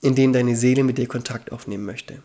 in 0.00 0.14
denen 0.14 0.32
deine 0.32 0.56
Seele 0.56 0.82
mit 0.82 0.98
dir 0.98 1.06
Kontakt 1.06 1.52
aufnehmen 1.52 1.84
möchte. 1.84 2.22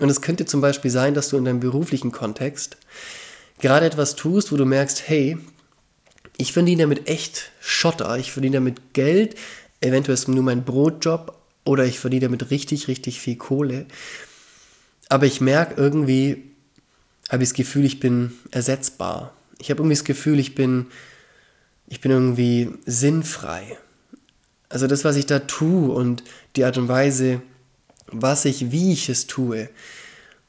Und 0.00 0.08
es 0.08 0.20
könnte 0.20 0.44
zum 0.44 0.60
Beispiel 0.60 0.90
sein, 0.90 1.14
dass 1.14 1.28
du 1.28 1.36
in 1.36 1.44
deinem 1.44 1.60
beruflichen 1.60 2.10
Kontext 2.10 2.76
gerade 3.60 3.86
etwas 3.86 4.16
tust, 4.16 4.50
wo 4.50 4.56
du 4.56 4.64
merkst, 4.64 5.08
hey, 5.08 5.38
ich 6.36 6.52
verdiene 6.52 6.82
damit 6.82 7.08
echt 7.08 7.52
Schotter, 7.60 8.18
ich 8.18 8.32
verdiene 8.32 8.56
damit 8.56 8.92
Geld, 8.92 9.36
eventuell 9.80 10.14
ist 10.14 10.20
es 10.20 10.28
nur 10.28 10.42
mein 10.42 10.64
Brotjob 10.64 11.38
oder 11.64 11.84
ich 11.84 11.98
verdiene 11.98 12.26
damit 12.26 12.50
richtig, 12.50 12.88
richtig 12.88 13.20
viel 13.20 13.36
Kohle. 13.36 13.86
Aber 15.08 15.26
ich 15.26 15.40
merke 15.40 15.80
irgendwie, 15.80 16.42
habe 17.30 17.42
ich 17.42 17.50
das 17.50 17.56
Gefühl, 17.56 17.84
ich 17.84 18.00
bin 18.00 18.32
ersetzbar. 18.50 19.32
Ich 19.58 19.70
habe 19.70 19.80
irgendwie 19.80 19.96
das 19.96 20.04
Gefühl, 20.04 20.38
ich 20.38 20.54
bin, 20.54 20.86
ich 21.86 22.00
bin 22.00 22.10
irgendwie 22.10 22.70
sinnfrei. 22.84 23.78
Also 24.68 24.86
das, 24.86 25.04
was 25.04 25.16
ich 25.16 25.26
da 25.26 25.40
tue 25.40 25.92
und 25.92 26.24
die 26.56 26.64
Art 26.64 26.78
und 26.78 26.88
Weise, 26.88 27.42
was 28.06 28.44
ich, 28.44 28.72
wie 28.72 28.92
ich 28.92 29.08
es 29.08 29.26
tue, 29.26 29.68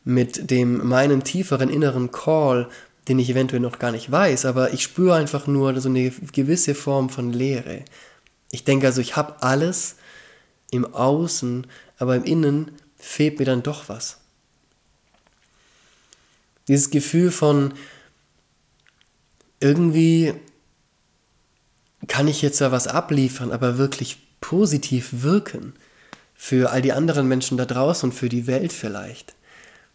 mit 0.03 0.51
dem 0.51 0.87
meinem 0.87 1.23
tieferen 1.23 1.69
inneren 1.69 2.11
Call 2.11 2.69
den 3.07 3.19
ich 3.19 3.29
eventuell 3.29 3.61
noch 3.61 3.79
gar 3.79 3.91
nicht 3.91 4.11
weiß, 4.11 4.45
aber 4.45 4.73
ich 4.73 4.83
spüre 4.83 5.15
einfach 5.15 5.47
nur 5.47 5.79
so 5.79 5.89
eine 5.89 6.09
gewisse 6.09 6.73
Form 6.75 7.09
von 7.09 7.31
Leere. 7.31 7.85
Ich 8.51 8.63
denke 8.63 8.87
also, 8.87 9.01
ich 9.01 9.15
habe 9.15 9.41
alles 9.43 9.95
im 10.71 10.93
Außen, 10.93 11.67
aber 11.97 12.15
im 12.15 12.23
Innen 12.23 12.71
fehlt 12.97 13.39
mir 13.39 13.45
dann 13.45 13.63
doch 13.63 13.89
was. 13.89 14.17
Dieses 16.67 16.89
Gefühl 16.89 17.31
von 17.31 17.73
irgendwie 19.59 20.33
kann 22.07 22.27
ich 22.27 22.41
jetzt 22.41 22.57
zwar 22.57 22.71
was 22.71 22.87
abliefern, 22.87 23.51
aber 23.51 23.77
wirklich 23.77 24.19
positiv 24.41 25.09
wirken 25.23 25.73
für 26.35 26.71
all 26.71 26.81
die 26.81 26.93
anderen 26.93 27.27
Menschen 27.27 27.57
da 27.57 27.65
draußen 27.65 28.09
und 28.09 28.15
für 28.15 28.29
die 28.29 28.47
Welt 28.47 28.73
vielleicht, 28.73 29.35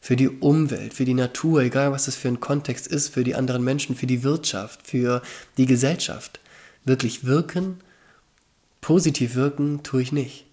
für 0.00 0.16
die 0.16 0.28
Umwelt, 0.28 0.94
für 0.94 1.04
die 1.04 1.14
Natur, 1.14 1.62
egal 1.62 1.92
was 1.92 2.06
das 2.06 2.16
für 2.16 2.28
ein 2.28 2.40
Kontext 2.40 2.86
ist, 2.86 3.08
für 3.08 3.22
die 3.22 3.34
anderen 3.34 3.62
Menschen, 3.62 3.94
für 3.94 4.06
die 4.06 4.22
Wirtschaft, 4.22 4.86
für 4.86 5.22
die 5.58 5.66
Gesellschaft. 5.66 6.40
Wirklich 6.84 7.24
wirken, 7.24 7.80
positiv 8.80 9.34
wirken, 9.34 9.82
tue 9.82 10.00
ich 10.00 10.12
nicht. 10.12 10.46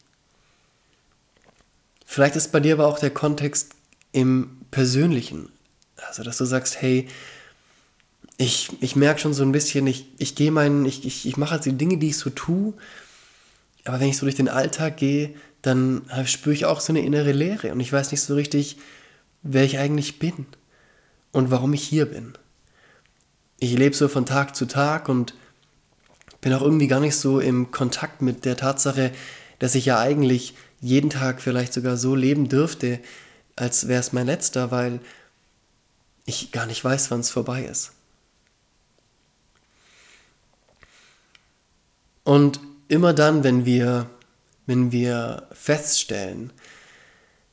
Vielleicht 2.06 2.36
ist 2.36 2.52
bei 2.52 2.60
dir 2.60 2.74
aber 2.74 2.88
auch 2.88 3.00
der 3.00 3.10
Kontext 3.10 3.72
im 4.12 4.58
Persönlichen. 4.72 5.50
Also, 6.08 6.24
dass 6.24 6.38
du 6.38 6.46
sagst, 6.46 6.82
hey, 6.82 7.08
ich, 8.38 8.70
ich 8.82 8.96
merke 8.96 9.20
schon 9.20 9.34
so 9.34 9.44
ein 9.44 9.52
bisschen, 9.52 9.88
ich, 9.88 10.08
ich 10.18 10.36
gehe 10.36 10.52
meinen, 10.52 10.86
ich, 10.86 11.06
ich, 11.06 11.26
ich 11.26 11.38
mache 11.38 11.52
halt 11.52 11.66
die 11.66 11.74
Dinge, 11.74 11.98
die 11.98 12.10
ich 12.10 12.18
so 12.18 12.30
tue, 12.30 12.74
aber 13.86 14.00
wenn 14.00 14.10
ich 14.10 14.18
so 14.18 14.26
durch 14.26 14.36
den 14.36 14.50
Alltag 14.50 14.98
gehe, 14.98 15.34
dann 15.62 16.04
spüre 16.26 16.54
ich 16.54 16.66
auch 16.66 16.82
so 16.82 16.92
eine 16.92 17.02
innere 17.02 17.32
Leere 17.32 17.72
und 17.72 17.80
ich 17.80 17.92
weiß 17.92 18.12
nicht 18.12 18.22
so 18.22 18.36
richtig, 18.36 18.78
wer 19.48 19.64
ich 19.64 19.78
eigentlich 19.80 20.20
bin 20.20 20.46
und 21.32 21.52
warum 21.52 21.74
ich 21.74 21.84
hier 21.84 22.06
bin. 22.06 22.34
Ich 23.60 23.74
lebe 23.74 23.96
so 23.96 24.08
von 24.08 24.26
Tag 24.26 24.56
zu 24.56 24.66
Tag 24.66 25.10
und 25.10 25.34
bin 26.42 26.54
auch 26.54 26.62
irgendwie 26.62 26.88
gar 26.88 27.00
nicht 27.00 27.16
so 27.16 27.40
im 27.40 27.72
Kontakt 27.72 28.22
mit 28.22 28.46
der 28.46 28.58
Tatsache, 28.58 29.12
dass 29.60 29.76
ich 29.76 29.86
ja 29.86 30.00
eigentlich 30.00 30.56
jeden 30.80 31.10
Tag 31.10 31.42
vielleicht 31.42 31.74
sogar 31.74 31.98
so 31.98 32.14
leben 32.14 32.50
dürfte, 32.50 33.00
als 33.56 33.88
wäre 33.88 34.00
es 34.00 34.14
mein 34.14 34.28
letzter, 34.28 34.70
weil 34.70 35.00
ich 36.26 36.52
gar 36.52 36.66
nicht 36.68 36.84
weiß, 36.84 37.10
wann 37.10 37.22
es 37.22 37.32
vorbei 37.32 37.64
ist. 37.64 37.94
Und 42.24 42.60
immer 42.90 43.14
dann, 43.14 43.44
wenn 43.44 43.66
wir, 43.66 44.10
wenn 44.66 44.92
wir 44.92 45.48
feststellen, 45.54 46.52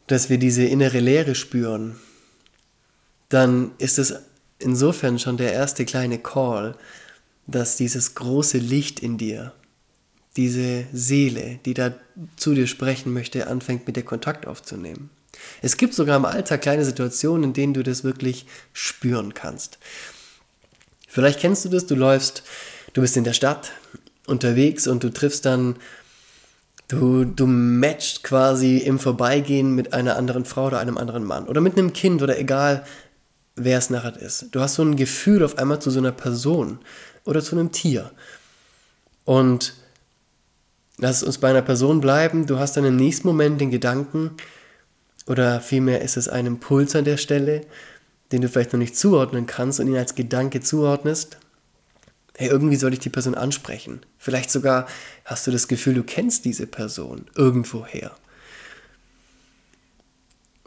dass 0.06 0.28
wir 0.28 0.38
diese 0.38 0.64
innere 0.64 1.00
Leere 1.00 1.34
spüren, 1.34 1.96
dann 3.28 3.72
ist 3.78 3.98
es 3.98 4.14
insofern 4.58 5.18
schon 5.18 5.36
der 5.36 5.52
erste 5.52 5.84
kleine 5.84 6.18
Call, 6.18 6.76
dass 7.46 7.76
dieses 7.76 8.14
große 8.14 8.58
Licht 8.58 9.00
in 9.00 9.18
dir, 9.18 9.52
diese 10.36 10.84
Seele, 10.92 11.58
die 11.64 11.74
da 11.74 11.94
zu 12.36 12.54
dir 12.54 12.66
sprechen 12.66 13.12
möchte, 13.12 13.46
anfängt 13.46 13.86
mit 13.86 13.96
dir 13.96 14.02
Kontakt 14.02 14.46
aufzunehmen. 14.46 15.10
Es 15.62 15.76
gibt 15.76 15.94
sogar 15.94 16.16
im 16.16 16.24
Alltag 16.24 16.62
kleine 16.62 16.84
Situationen, 16.84 17.44
in 17.44 17.52
denen 17.52 17.74
du 17.74 17.82
das 17.82 18.04
wirklich 18.04 18.46
spüren 18.72 19.34
kannst. 19.34 19.78
Vielleicht 21.08 21.40
kennst 21.40 21.64
du 21.64 21.68
das, 21.68 21.86
du 21.86 21.94
läufst, 21.94 22.42
du 22.92 23.00
bist 23.00 23.16
in 23.16 23.24
der 23.24 23.32
Stadt 23.32 23.72
unterwegs 24.26 24.86
und 24.86 25.04
du 25.04 25.10
triffst 25.10 25.44
dann, 25.44 25.76
du, 26.88 27.24
du 27.24 27.46
matchst 27.46 28.22
quasi 28.22 28.78
im 28.78 28.98
Vorbeigehen 28.98 29.74
mit 29.74 29.92
einer 29.92 30.16
anderen 30.16 30.44
Frau 30.44 30.66
oder 30.66 30.78
einem 30.78 30.98
anderen 30.98 31.24
Mann 31.24 31.46
oder 31.46 31.60
mit 31.60 31.78
einem 31.78 31.92
Kind 31.92 32.22
oder 32.22 32.38
egal, 32.38 32.84
wer 33.56 33.78
es 33.78 33.90
nachher 33.90 34.16
ist. 34.16 34.48
Du 34.52 34.60
hast 34.60 34.74
so 34.74 34.82
ein 34.82 34.96
Gefühl 34.96 35.44
auf 35.44 35.58
einmal 35.58 35.80
zu 35.80 35.90
so 35.90 35.98
einer 35.98 36.12
Person 36.12 36.78
oder 37.24 37.42
zu 37.42 37.56
einem 37.56 37.72
Tier. 37.72 38.10
Und 39.24 39.74
lass 40.98 41.22
uns 41.22 41.38
bei 41.38 41.50
einer 41.50 41.62
Person 41.62 42.00
bleiben. 42.00 42.46
Du 42.46 42.58
hast 42.58 42.76
dann 42.76 42.84
im 42.84 42.96
nächsten 42.96 43.26
Moment 43.26 43.60
den 43.60 43.70
Gedanken, 43.70 44.32
oder 45.26 45.60
vielmehr 45.60 46.02
ist 46.02 46.16
es 46.16 46.28
ein 46.28 46.46
Impuls 46.46 46.94
an 46.94 47.04
der 47.04 47.16
Stelle, 47.16 47.62
den 48.32 48.42
du 48.42 48.48
vielleicht 48.48 48.72
noch 48.72 48.78
nicht 48.78 48.96
zuordnen 48.96 49.46
kannst 49.46 49.80
und 49.80 49.88
ihn 49.88 49.96
als 49.96 50.14
Gedanke 50.14 50.60
zuordnest. 50.60 51.38
Hey, 52.36 52.48
irgendwie 52.48 52.76
soll 52.76 52.92
ich 52.92 52.98
die 52.98 53.10
Person 53.10 53.34
ansprechen. 53.34 54.00
Vielleicht 54.18 54.50
sogar 54.50 54.86
hast 55.24 55.46
du 55.46 55.50
das 55.50 55.68
Gefühl, 55.68 55.94
du 55.94 56.02
kennst 56.02 56.44
diese 56.44 56.66
Person 56.66 57.26
irgendwoher. 57.36 58.12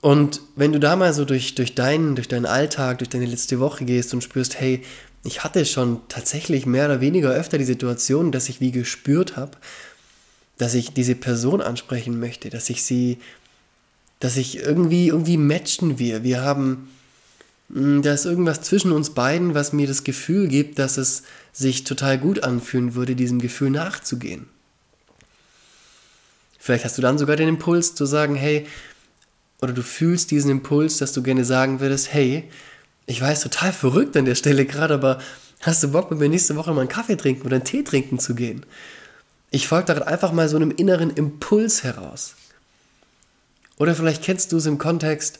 Und 0.01 0.41
wenn 0.55 0.71
du 0.71 0.79
da 0.79 0.95
mal 0.95 1.13
so 1.13 1.25
durch, 1.25 1.55
durch, 1.55 1.75
deinen, 1.75 2.15
durch 2.15 2.27
deinen 2.27 2.45
Alltag, 2.45 2.99
durch 2.99 3.09
deine 3.09 3.25
letzte 3.25 3.59
Woche 3.59 3.83
gehst 3.83 4.13
und 4.13 4.23
spürst, 4.23 4.59
hey, 4.59 4.83
ich 5.23 5.43
hatte 5.43 5.65
schon 5.65 5.99
tatsächlich 6.07 6.65
mehr 6.65 6.85
oder 6.85 7.01
weniger 7.01 7.31
öfter 7.31 7.57
die 7.57 7.65
Situation, 7.65 8.31
dass 8.31 8.47
ich 8.47 8.61
wie 8.61 8.71
gespürt 8.71 9.35
habe, 9.35 9.57
dass 10.57 10.73
ich 10.73 10.93
diese 10.93 11.15
Person 11.15 11.61
ansprechen 11.61 12.19
möchte, 12.19 12.49
dass 12.49 12.69
ich 12.69 12.83
sie, 12.83 13.17
dass 14.19 14.37
ich 14.37 14.59
irgendwie, 14.59 15.07
irgendwie 15.07 15.37
matchen 15.37 15.99
wir. 15.99 16.23
Wir 16.23 16.41
haben, 16.41 16.89
da 17.69 18.13
ist 18.13 18.25
irgendwas 18.25 18.61
zwischen 18.61 18.91
uns 18.91 19.09
beiden, 19.09 19.53
was 19.53 19.73
mir 19.73 19.87
das 19.87 20.03
Gefühl 20.03 20.47
gibt, 20.47 20.79
dass 20.79 20.97
es 20.97 21.23
sich 21.51 21.83
total 21.83 22.17
gut 22.17 22.43
anfühlen 22.43 22.95
würde, 22.95 23.15
diesem 23.15 23.39
Gefühl 23.39 23.71
nachzugehen. 23.71 24.47
Vielleicht 26.59 26.85
hast 26.85 26.97
du 26.97 27.01
dann 27.01 27.17
sogar 27.17 27.35
den 27.35 27.49
Impuls 27.49 27.95
zu 27.95 28.05
sagen, 28.05 28.35
hey, 28.35 28.67
oder 29.61 29.73
du 29.73 29.81
fühlst 29.81 30.31
diesen 30.31 30.51
Impuls, 30.51 30.97
dass 30.97 31.13
du 31.13 31.23
gerne 31.23 31.43
sagen 31.43 31.79
würdest, 31.79 32.13
hey, 32.13 32.49
ich 33.05 33.21
weiß, 33.21 33.41
total 33.41 33.73
verrückt 33.73 34.15
an 34.15 34.25
der 34.25 34.35
Stelle 34.35 34.65
gerade, 34.65 34.93
aber 34.93 35.19
hast 35.61 35.83
du 35.83 35.89
Bock 35.89 36.11
mit 36.11 36.19
mir 36.19 36.29
nächste 36.29 36.55
Woche 36.55 36.73
mal 36.73 36.81
einen 36.81 36.89
Kaffee 36.89 37.15
trinken 37.15 37.45
oder 37.45 37.55
einen 37.55 37.65
Tee 37.65 37.83
trinken 37.83 38.19
zu 38.19 38.35
gehen? 38.35 38.65
Ich 39.49 39.67
folge 39.67 39.85
darin 39.87 40.03
einfach 40.03 40.31
mal 40.31 40.49
so 40.49 40.57
einem 40.57 40.71
inneren 40.71 41.09
Impuls 41.09 41.83
heraus. 41.83 42.35
Oder 43.77 43.95
vielleicht 43.95 44.23
kennst 44.23 44.51
du 44.51 44.57
es 44.57 44.65
im 44.65 44.77
Kontext, 44.77 45.39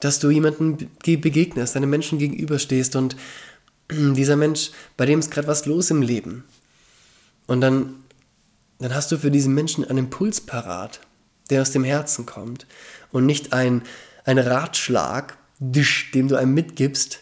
dass 0.00 0.18
du 0.18 0.30
jemandem 0.30 0.76
begegnest, 1.02 1.76
einem 1.76 1.90
Menschen 1.90 2.18
gegenüberstehst 2.18 2.96
und 2.96 3.16
dieser 3.90 4.36
Mensch, 4.36 4.70
bei 4.96 5.06
dem 5.06 5.18
ist 5.18 5.30
gerade 5.30 5.48
was 5.48 5.66
los 5.66 5.90
im 5.90 6.02
Leben. 6.02 6.44
Und 7.46 7.60
dann, 7.60 7.94
dann 8.78 8.94
hast 8.94 9.10
du 9.10 9.18
für 9.18 9.30
diesen 9.30 9.54
Menschen 9.54 9.84
einen 9.84 9.98
Impuls 9.98 10.40
parat, 10.40 11.00
der 11.50 11.62
aus 11.62 11.72
dem 11.72 11.84
Herzen 11.84 12.26
kommt 12.26 12.66
und 13.10 13.26
nicht 13.26 13.52
ein, 13.52 13.82
ein 14.24 14.38
Ratschlag, 14.38 15.36
dem 15.58 16.28
du 16.28 16.36
einem 16.36 16.54
mitgibst, 16.54 17.20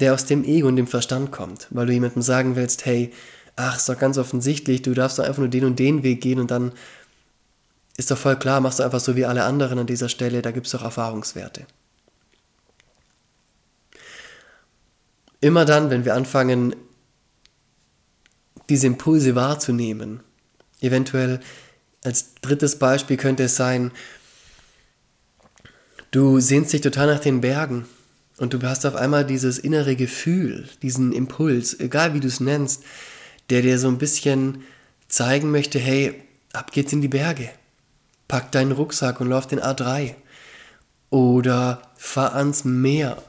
der 0.00 0.14
aus 0.14 0.24
dem 0.24 0.44
Ego 0.44 0.68
und 0.68 0.76
dem 0.76 0.86
Verstand 0.86 1.30
kommt, 1.30 1.68
weil 1.70 1.86
du 1.86 1.92
jemandem 1.92 2.22
sagen 2.22 2.56
willst, 2.56 2.84
hey, 2.86 3.12
ach, 3.56 3.76
ist 3.76 3.88
doch 3.88 3.98
ganz 3.98 4.18
offensichtlich, 4.18 4.82
du 4.82 4.94
darfst 4.94 5.18
doch 5.18 5.24
einfach 5.24 5.38
nur 5.38 5.48
den 5.48 5.64
und 5.64 5.78
den 5.78 6.02
Weg 6.02 6.20
gehen 6.20 6.40
und 6.40 6.50
dann 6.50 6.72
ist 7.96 8.10
doch 8.10 8.18
voll 8.18 8.36
klar, 8.36 8.60
machst 8.60 8.78
du 8.78 8.82
einfach 8.82 9.00
so 9.00 9.14
wie 9.14 9.26
alle 9.26 9.44
anderen 9.44 9.78
an 9.78 9.86
dieser 9.86 10.08
Stelle, 10.08 10.42
da 10.42 10.50
gibt 10.50 10.66
es 10.66 10.72
doch 10.72 10.82
Erfahrungswerte. 10.82 11.66
Immer 15.40 15.64
dann, 15.64 15.90
wenn 15.90 16.04
wir 16.04 16.14
anfangen, 16.14 16.76
diese 18.68 18.86
Impulse 18.86 19.34
wahrzunehmen, 19.34 20.20
eventuell 20.80 21.40
als 22.04 22.34
drittes 22.40 22.78
Beispiel 22.78 23.16
könnte 23.16 23.44
es 23.44 23.56
sein, 23.56 23.90
du 26.10 26.40
sehnst 26.40 26.72
dich 26.72 26.80
total 26.80 27.06
nach 27.06 27.20
den 27.20 27.40
Bergen 27.40 27.86
und 28.38 28.54
du 28.54 28.62
hast 28.62 28.86
auf 28.86 28.94
einmal 28.94 29.24
dieses 29.24 29.58
innere 29.58 29.96
Gefühl, 29.96 30.68
diesen 30.82 31.12
Impuls, 31.12 31.78
egal 31.78 32.14
wie 32.14 32.20
du 32.20 32.28
es 32.28 32.40
nennst, 32.40 32.84
der 33.50 33.62
dir 33.62 33.78
so 33.78 33.88
ein 33.88 33.98
bisschen 33.98 34.62
zeigen 35.08 35.50
möchte, 35.50 35.78
hey, 35.78 36.22
ab 36.52 36.72
geht's 36.72 36.92
in 36.92 37.02
die 37.02 37.08
Berge. 37.08 37.50
Pack 38.28 38.52
deinen 38.52 38.72
Rucksack 38.72 39.20
und 39.20 39.28
lauf 39.28 39.46
den 39.46 39.60
A3. 39.60 40.14
Oder 41.10 41.82
fahr 41.96 42.34
ans 42.36 42.64
Meer. 42.64 43.22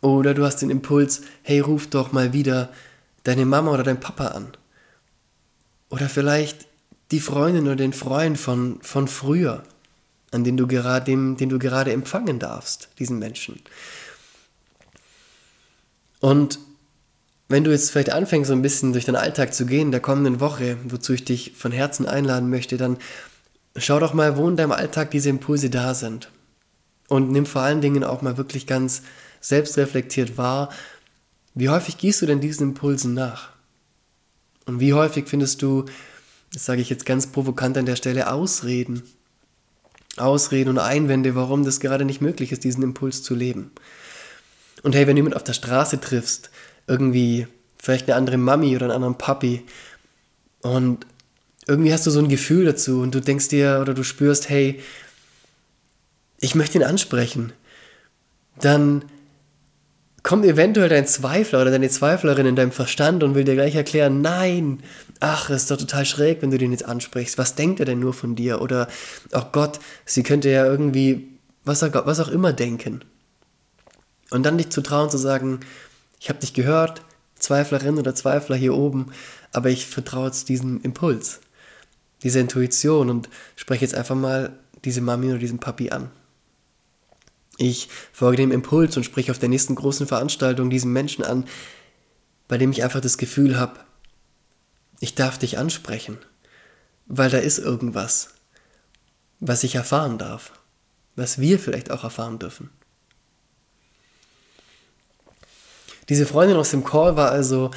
Oder 0.00 0.34
du 0.34 0.44
hast 0.44 0.58
den 0.58 0.70
Impuls, 0.70 1.22
hey, 1.42 1.60
ruf 1.60 1.88
doch 1.88 2.12
mal 2.12 2.32
wieder 2.32 2.70
deine 3.24 3.46
Mama 3.46 3.72
oder 3.72 3.82
dein 3.82 4.00
Papa 4.00 4.28
an. 4.28 4.52
Oder 5.90 6.08
vielleicht 6.08 6.66
die 7.10 7.20
Freundin 7.20 7.64
oder 7.64 7.76
den 7.76 7.92
Freund 7.92 8.38
von, 8.38 8.78
von 8.82 9.08
früher, 9.08 9.62
an 10.30 10.44
den 10.44 10.56
du 10.56 10.66
gerade, 10.66 11.04
dem, 11.04 11.36
den 11.36 11.48
du 11.48 11.58
gerade 11.58 11.92
empfangen 11.92 12.38
darfst, 12.38 12.90
diesen 12.98 13.18
Menschen. 13.18 13.60
Und 16.20 16.58
wenn 17.48 17.64
du 17.64 17.70
jetzt 17.70 17.90
vielleicht 17.90 18.12
anfängst, 18.12 18.48
so 18.48 18.54
ein 18.54 18.62
bisschen 18.62 18.92
durch 18.92 19.06
deinen 19.06 19.16
Alltag 19.16 19.54
zu 19.54 19.64
gehen 19.64 19.90
der 19.90 20.00
kommenden 20.00 20.40
Woche, 20.40 20.76
wozu 20.84 21.14
ich 21.14 21.24
dich 21.24 21.52
von 21.56 21.72
Herzen 21.72 22.06
einladen 22.06 22.50
möchte, 22.50 22.76
dann 22.76 22.98
schau 23.76 23.98
doch 23.98 24.12
mal, 24.12 24.36
wo 24.36 24.48
in 24.48 24.56
deinem 24.56 24.72
Alltag 24.72 25.10
diese 25.10 25.30
Impulse 25.30 25.70
da 25.70 25.94
sind. 25.94 26.30
Und 27.08 27.30
nimm 27.30 27.46
vor 27.46 27.62
allen 27.62 27.80
Dingen 27.80 28.04
auch 28.04 28.20
mal 28.20 28.36
wirklich 28.36 28.66
ganz 28.66 29.02
selbstreflektiert 29.40 30.36
wahr, 30.36 30.70
wie 31.54 31.68
häufig 31.68 31.98
gehst 31.98 32.22
du 32.22 32.26
denn 32.26 32.40
diesen 32.40 32.68
Impulsen 32.68 33.14
nach? 33.14 33.50
Und 34.66 34.80
wie 34.80 34.92
häufig 34.92 35.26
findest 35.26 35.62
du, 35.62 35.86
das 36.52 36.64
sage 36.64 36.80
ich 36.80 36.90
jetzt 36.90 37.06
ganz 37.06 37.26
provokant 37.28 37.76
an 37.78 37.86
der 37.86 37.96
Stelle, 37.96 38.30
Ausreden? 38.30 39.02
Ausreden 40.16 40.70
und 40.70 40.78
Einwände, 40.78 41.34
warum 41.34 41.64
das 41.64 41.80
gerade 41.80 42.04
nicht 42.04 42.20
möglich 42.20 42.52
ist, 42.52 42.64
diesen 42.64 42.82
Impuls 42.82 43.22
zu 43.22 43.34
leben. 43.34 43.70
Und 44.82 44.94
hey, 44.94 45.06
wenn 45.06 45.16
du 45.16 45.20
jemand 45.20 45.36
auf 45.36 45.44
der 45.44 45.52
Straße 45.52 46.00
triffst, 46.00 46.50
irgendwie 46.86 47.46
vielleicht 47.78 48.08
eine 48.08 48.16
andere 48.16 48.36
Mami 48.36 48.74
oder 48.74 48.86
einen 48.86 48.94
anderen 48.94 49.18
Papi 49.18 49.64
und 50.62 51.06
irgendwie 51.66 51.92
hast 51.92 52.06
du 52.06 52.10
so 52.10 52.18
ein 52.18 52.28
Gefühl 52.28 52.64
dazu 52.64 53.00
und 53.00 53.14
du 53.14 53.20
denkst 53.20 53.48
dir 53.48 53.78
oder 53.80 53.94
du 53.94 54.02
spürst, 54.02 54.48
hey, 54.48 54.80
ich 56.40 56.54
möchte 56.54 56.78
ihn 56.78 56.84
ansprechen, 56.84 57.52
dann 58.60 59.04
kommt 60.28 60.44
eventuell 60.44 60.90
dein 60.90 61.06
Zweifler 61.06 61.62
oder 61.62 61.70
deine 61.70 61.88
Zweiflerin 61.88 62.44
in 62.44 62.54
deinem 62.54 62.70
Verstand 62.70 63.22
und 63.22 63.34
will 63.34 63.44
dir 63.44 63.54
gleich 63.54 63.74
erklären, 63.74 64.20
nein, 64.20 64.82
ach, 65.20 65.48
ist 65.48 65.70
doch 65.70 65.78
total 65.78 66.04
schräg, 66.04 66.42
wenn 66.42 66.50
du 66.50 66.58
den 66.58 66.70
jetzt 66.70 66.84
ansprichst. 66.84 67.38
Was 67.38 67.54
denkt 67.54 67.80
er 67.80 67.86
denn 67.86 67.98
nur 67.98 68.12
von 68.12 68.36
dir? 68.36 68.60
Oder, 68.60 68.88
ach 69.32 69.46
oh 69.46 69.48
Gott, 69.52 69.80
sie 70.04 70.22
könnte 70.22 70.50
ja 70.50 70.66
irgendwie, 70.66 71.30
was 71.64 71.82
auch, 71.82 71.88
was 72.04 72.20
auch 72.20 72.28
immer 72.28 72.52
denken. 72.52 73.00
Und 74.30 74.42
dann 74.44 74.58
dich 74.58 74.68
zu 74.68 74.82
trauen 74.82 75.08
zu 75.08 75.16
sagen, 75.16 75.60
ich 76.20 76.28
habe 76.28 76.40
dich 76.40 76.52
gehört, 76.52 77.00
Zweiflerin 77.38 77.96
oder 77.96 78.14
Zweifler 78.14 78.56
hier 78.56 78.74
oben, 78.74 79.12
aber 79.52 79.70
ich 79.70 79.86
vertraue 79.86 80.26
jetzt 80.26 80.50
diesem 80.50 80.82
Impuls, 80.82 81.40
dieser 82.22 82.40
Intuition 82.40 83.08
und 83.08 83.30
spreche 83.56 83.86
jetzt 83.86 83.94
einfach 83.94 84.14
mal 84.14 84.52
diese 84.84 85.00
Mami 85.00 85.30
oder 85.30 85.38
diesen 85.38 85.58
Papi 85.58 85.88
an. 85.88 86.10
Ich 87.58 87.88
folge 88.12 88.36
dem 88.38 88.52
Impuls 88.52 88.96
und 88.96 89.02
spreche 89.02 89.32
auf 89.32 89.40
der 89.40 89.48
nächsten 89.48 89.74
großen 89.74 90.06
Veranstaltung 90.06 90.70
diesen 90.70 90.92
Menschen 90.92 91.24
an, 91.24 91.44
bei 92.46 92.56
dem 92.56 92.70
ich 92.70 92.84
einfach 92.84 93.00
das 93.00 93.18
Gefühl 93.18 93.58
habe, 93.58 93.80
ich 95.00 95.16
darf 95.16 95.38
dich 95.38 95.58
ansprechen, 95.58 96.18
weil 97.06 97.30
da 97.30 97.38
ist 97.38 97.58
irgendwas, 97.58 98.30
was 99.40 99.64
ich 99.64 99.74
erfahren 99.74 100.18
darf, 100.18 100.52
was 101.16 101.40
wir 101.40 101.58
vielleicht 101.58 101.90
auch 101.90 102.04
erfahren 102.04 102.38
dürfen. 102.38 102.70
Diese 106.08 106.26
Freundin 106.26 106.56
aus 106.56 106.70
dem 106.70 106.84
Call 106.84 107.16
war 107.16 107.30
also 107.32 107.72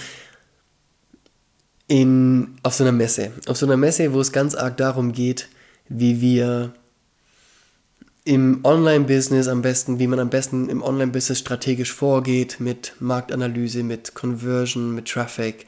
in, 1.88 2.56
auf 2.62 2.76
so 2.76 2.84
einer 2.84 2.94
Messe. 2.94 3.32
Auf 3.48 3.58
so 3.58 3.66
einer 3.66 3.78
Messe, 3.78 4.14
wo 4.14 4.22
es 4.22 4.32
ganz 4.32 4.54
arg 4.54 4.78
darum 4.78 5.12
geht, 5.12 5.50
wie 5.90 6.22
wir 6.22 6.74
im 8.24 8.60
Online-Business 8.64 9.48
am 9.48 9.62
besten, 9.62 10.00
wie 10.00 10.08
man 10.08 10.20
am 10.20 10.30
besten 10.30 10.70
im 10.70 10.84
Online-Business 10.84 11.40
strategisch 11.40 11.92
vorgeht 11.92 12.60
mit 12.60 12.94
Marktanalyse, 13.00 13.84
mit 13.84 14.14
Conversion, 14.14 14.94
mit 14.94 15.08
Traffic, 15.08 15.66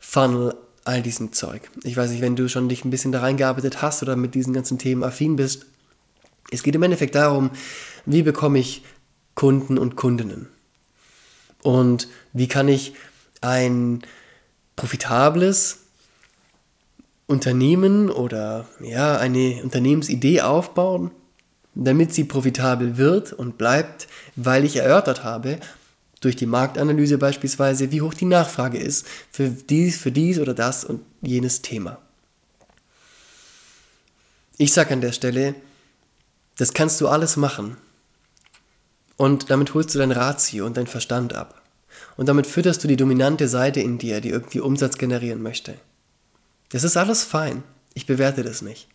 Funnel, 0.00 0.54
all 0.84 1.02
diesem 1.02 1.32
Zeug. 1.32 1.70
Ich 1.84 1.96
weiß 1.96 2.10
nicht, 2.10 2.22
wenn 2.22 2.34
du 2.34 2.48
schon 2.48 2.68
dich 2.68 2.84
ein 2.84 2.90
bisschen 2.90 3.12
da 3.12 3.20
reingearbeitet 3.20 3.82
hast 3.82 4.02
oder 4.02 4.16
mit 4.16 4.34
diesen 4.34 4.54
ganzen 4.54 4.78
Themen 4.78 5.04
affin 5.04 5.36
bist. 5.36 5.66
Es 6.50 6.62
geht 6.62 6.74
im 6.74 6.82
Endeffekt 6.82 7.14
darum, 7.14 7.50
wie 8.06 8.22
bekomme 8.22 8.58
ich 8.58 8.82
Kunden 9.34 9.78
und 9.78 9.96
Kundinnen? 9.96 10.48
Und 11.62 12.08
wie 12.32 12.48
kann 12.48 12.68
ich 12.68 12.94
ein 13.40 14.02
profitables 14.74 15.80
Unternehmen 17.26 18.10
oder 18.10 18.66
ja, 18.80 19.18
eine 19.18 19.60
Unternehmensidee 19.62 20.40
aufbauen, 20.40 21.10
damit 21.84 22.12
sie 22.12 22.24
profitabel 22.24 22.96
wird 22.96 23.32
und 23.32 23.56
bleibt, 23.56 24.08
weil 24.36 24.64
ich 24.64 24.76
erörtert 24.76 25.22
habe, 25.22 25.58
durch 26.20 26.34
die 26.34 26.46
Marktanalyse 26.46 27.18
beispielsweise, 27.18 27.92
wie 27.92 28.02
hoch 28.02 28.14
die 28.14 28.24
Nachfrage 28.24 28.78
ist 28.78 29.06
für 29.30 29.48
dies, 29.48 29.96
für 29.96 30.10
dies 30.10 30.40
oder 30.40 30.54
das 30.54 30.84
und 30.84 31.02
jenes 31.22 31.62
Thema. 31.62 31.98
Ich 34.56 34.72
sage 34.72 34.92
an 34.92 35.00
der 35.00 35.12
Stelle, 35.12 35.54
das 36.56 36.72
kannst 36.74 37.00
du 37.00 37.06
alles 37.06 37.36
machen. 37.36 37.76
Und 39.16 39.50
damit 39.50 39.74
holst 39.74 39.94
du 39.94 39.98
dein 40.00 40.10
Ratio 40.10 40.66
und 40.66 40.76
dein 40.76 40.88
Verstand 40.88 41.34
ab. 41.34 41.62
Und 42.16 42.28
damit 42.28 42.48
fütterst 42.48 42.82
du 42.82 42.88
die 42.88 42.96
dominante 42.96 43.46
Seite 43.46 43.80
in 43.80 43.98
dir, 43.98 44.20
die 44.20 44.30
irgendwie 44.30 44.60
Umsatz 44.60 44.98
generieren 44.98 45.42
möchte. 45.42 45.74
Das 46.70 46.82
ist 46.82 46.96
alles 46.96 47.22
fein. 47.22 47.62
Ich 47.94 48.06
bewerte 48.06 48.42
das 48.42 48.62
nicht. 48.62 48.88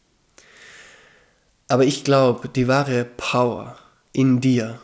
Aber 1.74 1.86
ich 1.86 2.04
glaube, 2.04 2.50
die 2.50 2.68
wahre 2.68 3.04
Power 3.04 3.76
in 4.12 4.40
dir, 4.42 4.80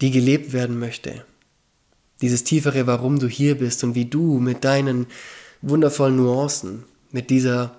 die 0.00 0.10
gelebt 0.10 0.52
werden 0.52 0.80
möchte, 0.80 1.24
dieses 2.20 2.42
tiefere, 2.42 2.88
warum 2.88 3.20
du 3.20 3.28
hier 3.28 3.56
bist 3.56 3.84
und 3.84 3.94
wie 3.94 4.06
du 4.06 4.40
mit 4.40 4.64
deinen 4.64 5.06
wundervollen 5.62 6.16
Nuancen, 6.16 6.82
mit 7.12 7.30
dieser 7.30 7.76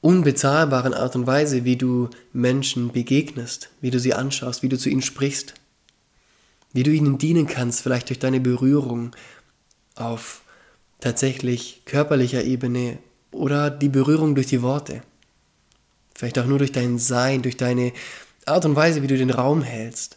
unbezahlbaren 0.00 0.94
Art 0.94 1.16
und 1.16 1.26
Weise, 1.26 1.64
wie 1.64 1.74
du 1.74 2.08
Menschen 2.32 2.92
begegnest, 2.92 3.70
wie 3.80 3.90
du 3.90 3.98
sie 3.98 4.14
anschaust, 4.14 4.62
wie 4.62 4.68
du 4.68 4.78
zu 4.78 4.88
ihnen 4.88 5.02
sprichst, 5.02 5.54
wie 6.72 6.84
du 6.84 6.92
ihnen 6.92 7.18
dienen 7.18 7.48
kannst, 7.48 7.80
vielleicht 7.80 8.10
durch 8.10 8.20
deine 8.20 8.38
Berührung 8.38 9.10
auf 9.96 10.42
tatsächlich 11.00 11.82
körperlicher 11.84 12.44
Ebene 12.44 12.98
oder 13.32 13.70
die 13.70 13.88
Berührung 13.88 14.36
durch 14.36 14.46
die 14.46 14.62
Worte. 14.62 15.02
Vielleicht 16.16 16.38
auch 16.38 16.46
nur 16.46 16.58
durch 16.58 16.72
dein 16.72 16.98
Sein, 16.98 17.42
durch 17.42 17.58
deine 17.58 17.92
Art 18.46 18.64
und 18.64 18.74
Weise, 18.74 19.02
wie 19.02 19.06
du 19.06 19.18
den 19.18 19.30
Raum 19.30 19.62
hältst. 19.62 20.16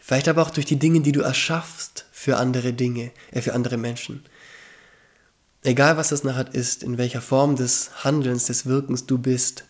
Vielleicht 0.00 0.26
aber 0.26 0.42
auch 0.42 0.50
durch 0.50 0.66
die 0.66 0.78
Dinge, 0.78 1.00
die 1.00 1.12
du 1.12 1.20
erschaffst 1.20 2.06
für 2.10 2.36
andere 2.36 2.72
Dinge, 2.72 3.12
äh, 3.30 3.42
für 3.42 3.54
andere 3.54 3.76
Menschen. 3.76 4.24
Egal 5.62 5.96
was 5.96 6.08
das 6.08 6.24
nachher 6.24 6.52
ist, 6.52 6.82
in 6.82 6.98
welcher 6.98 7.20
Form 7.20 7.54
des 7.54 8.04
Handelns, 8.04 8.46
des 8.46 8.66
Wirkens 8.66 9.06
du 9.06 9.18
bist. 9.18 9.64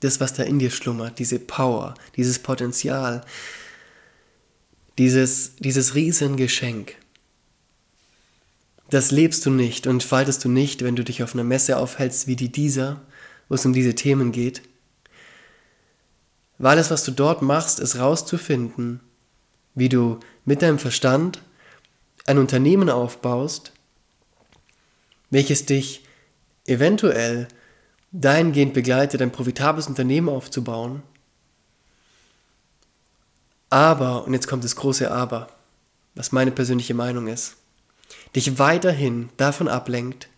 Das, 0.00 0.18
was 0.20 0.34
da 0.34 0.42
in 0.42 0.58
dir 0.58 0.70
schlummert, 0.70 1.18
diese 1.20 1.38
Power, 1.38 1.94
dieses 2.16 2.40
Potenzial, 2.40 3.24
dieses, 4.98 5.56
dieses 5.56 5.94
Riesengeschenk. 5.94 6.96
Das 8.90 9.10
lebst 9.10 9.46
du 9.46 9.50
nicht 9.50 9.86
und 9.86 10.02
faltest 10.02 10.44
du 10.44 10.48
nicht, 10.48 10.82
wenn 10.82 10.96
du 10.96 11.04
dich 11.04 11.22
auf 11.22 11.34
einer 11.34 11.44
Messe 11.44 11.76
aufhältst 11.76 12.26
wie 12.26 12.36
die 12.36 12.50
dieser, 12.50 13.02
wo 13.48 13.54
es 13.54 13.66
um 13.66 13.72
diese 13.72 13.94
Themen 13.94 14.32
geht. 14.32 14.62
Weil 16.58 16.72
alles, 16.72 16.90
was 16.90 17.04
du 17.04 17.10
dort 17.10 17.42
machst, 17.42 17.80
ist 17.80 17.98
rauszufinden, 17.98 19.00
wie 19.74 19.88
du 19.88 20.20
mit 20.44 20.62
deinem 20.62 20.78
Verstand 20.78 21.42
ein 22.26 22.38
Unternehmen 22.38 22.88
aufbaust, 22.90 23.72
welches 25.30 25.66
dich 25.66 26.04
eventuell 26.66 27.48
dahingehend 28.12 28.72
begleitet, 28.72 29.20
ein 29.20 29.32
profitables 29.32 29.86
Unternehmen 29.86 30.28
aufzubauen. 30.28 31.02
Aber, 33.68 34.24
und 34.24 34.32
jetzt 34.32 34.48
kommt 34.48 34.64
das 34.64 34.76
große 34.76 35.10
Aber, 35.10 35.48
was 36.14 36.32
meine 36.32 36.52
persönliche 36.52 36.94
Meinung 36.94 37.26
ist, 37.26 37.56
dich 38.34 38.58
weiterhin 38.58 39.28
davon 39.36 39.68
ablenkt, 39.68 40.28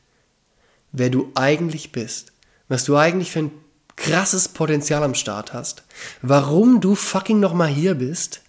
wer 0.92 1.10
du 1.10 1.30
eigentlich 1.34 1.92
bist 1.92 2.32
was 2.68 2.84
du 2.84 2.96
eigentlich 2.96 3.32
für 3.32 3.40
ein 3.40 3.50
krasses 3.96 4.48
Potenzial 4.48 5.02
am 5.02 5.14
Start 5.14 5.52
hast, 5.52 5.82
warum 6.22 6.80
du 6.80 6.94
fucking 6.94 7.40
nochmal 7.40 7.68
hier 7.68 7.94
bist 7.94 8.42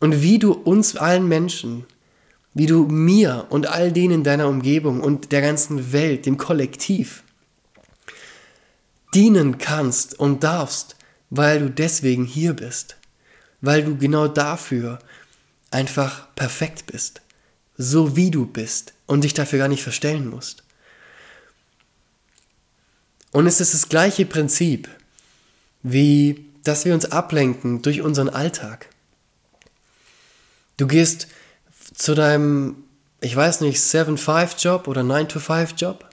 und 0.00 0.22
wie 0.22 0.38
du 0.38 0.52
uns 0.52 0.96
allen 0.96 1.26
Menschen, 1.26 1.86
wie 2.52 2.66
du 2.66 2.86
mir 2.86 3.46
und 3.50 3.66
all 3.66 3.92
denen 3.92 4.14
in 4.14 4.24
deiner 4.24 4.48
Umgebung 4.48 5.00
und 5.00 5.32
der 5.32 5.40
ganzen 5.40 5.92
Welt, 5.92 6.26
dem 6.26 6.36
Kollektiv, 6.36 7.22
dienen 9.14 9.58
kannst 9.58 10.18
und 10.18 10.44
darfst, 10.44 10.96
weil 11.30 11.60
du 11.60 11.70
deswegen 11.70 12.24
hier 12.24 12.52
bist, 12.52 12.96
weil 13.60 13.82
du 13.82 13.96
genau 13.96 14.28
dafür 14.28 14.98
einfach 15.70 16.34
perfekt 16.34 16.86
bist, 16.86 17.22
so 17.76 18.16
wie 18.16 18.30
du 18.30 18.46
bist 18.46 18.94
und 19.06 19.24
dich 19.24 19.34
dafür 19.34 19.58
gar 19.58 19.68
nicht 19.68 19.82
verstellen 19.82 20.28
musst. 20.28 20.65
Und 23.36 23.46
es 23.46 23.60
ist 23.60 23.74
das 23.74 23.90
gleiche 23.90 24.24
Prinzip, 24.24 24.88
wie 25.82 26.46
dass 26.64 26.86
wir 26.86 26.94
uns 26.94 27.12
ablenken 27.12 27.82
durch 27.82 28.00
unseren 28.00 28.30
Alltag. 28.30 28.88
Du 30.78 30.86
gehst 30.86 31.28
zu 31.94 32.14
deinem, 32.14 32.76
ich 33.20 33.36
weiß 33.36 33.60
nicht, 33.60 33.76
7-5-Job 33.76 34.88
oder 34.88 35.02
9-to-5-Job. 35.02 36.08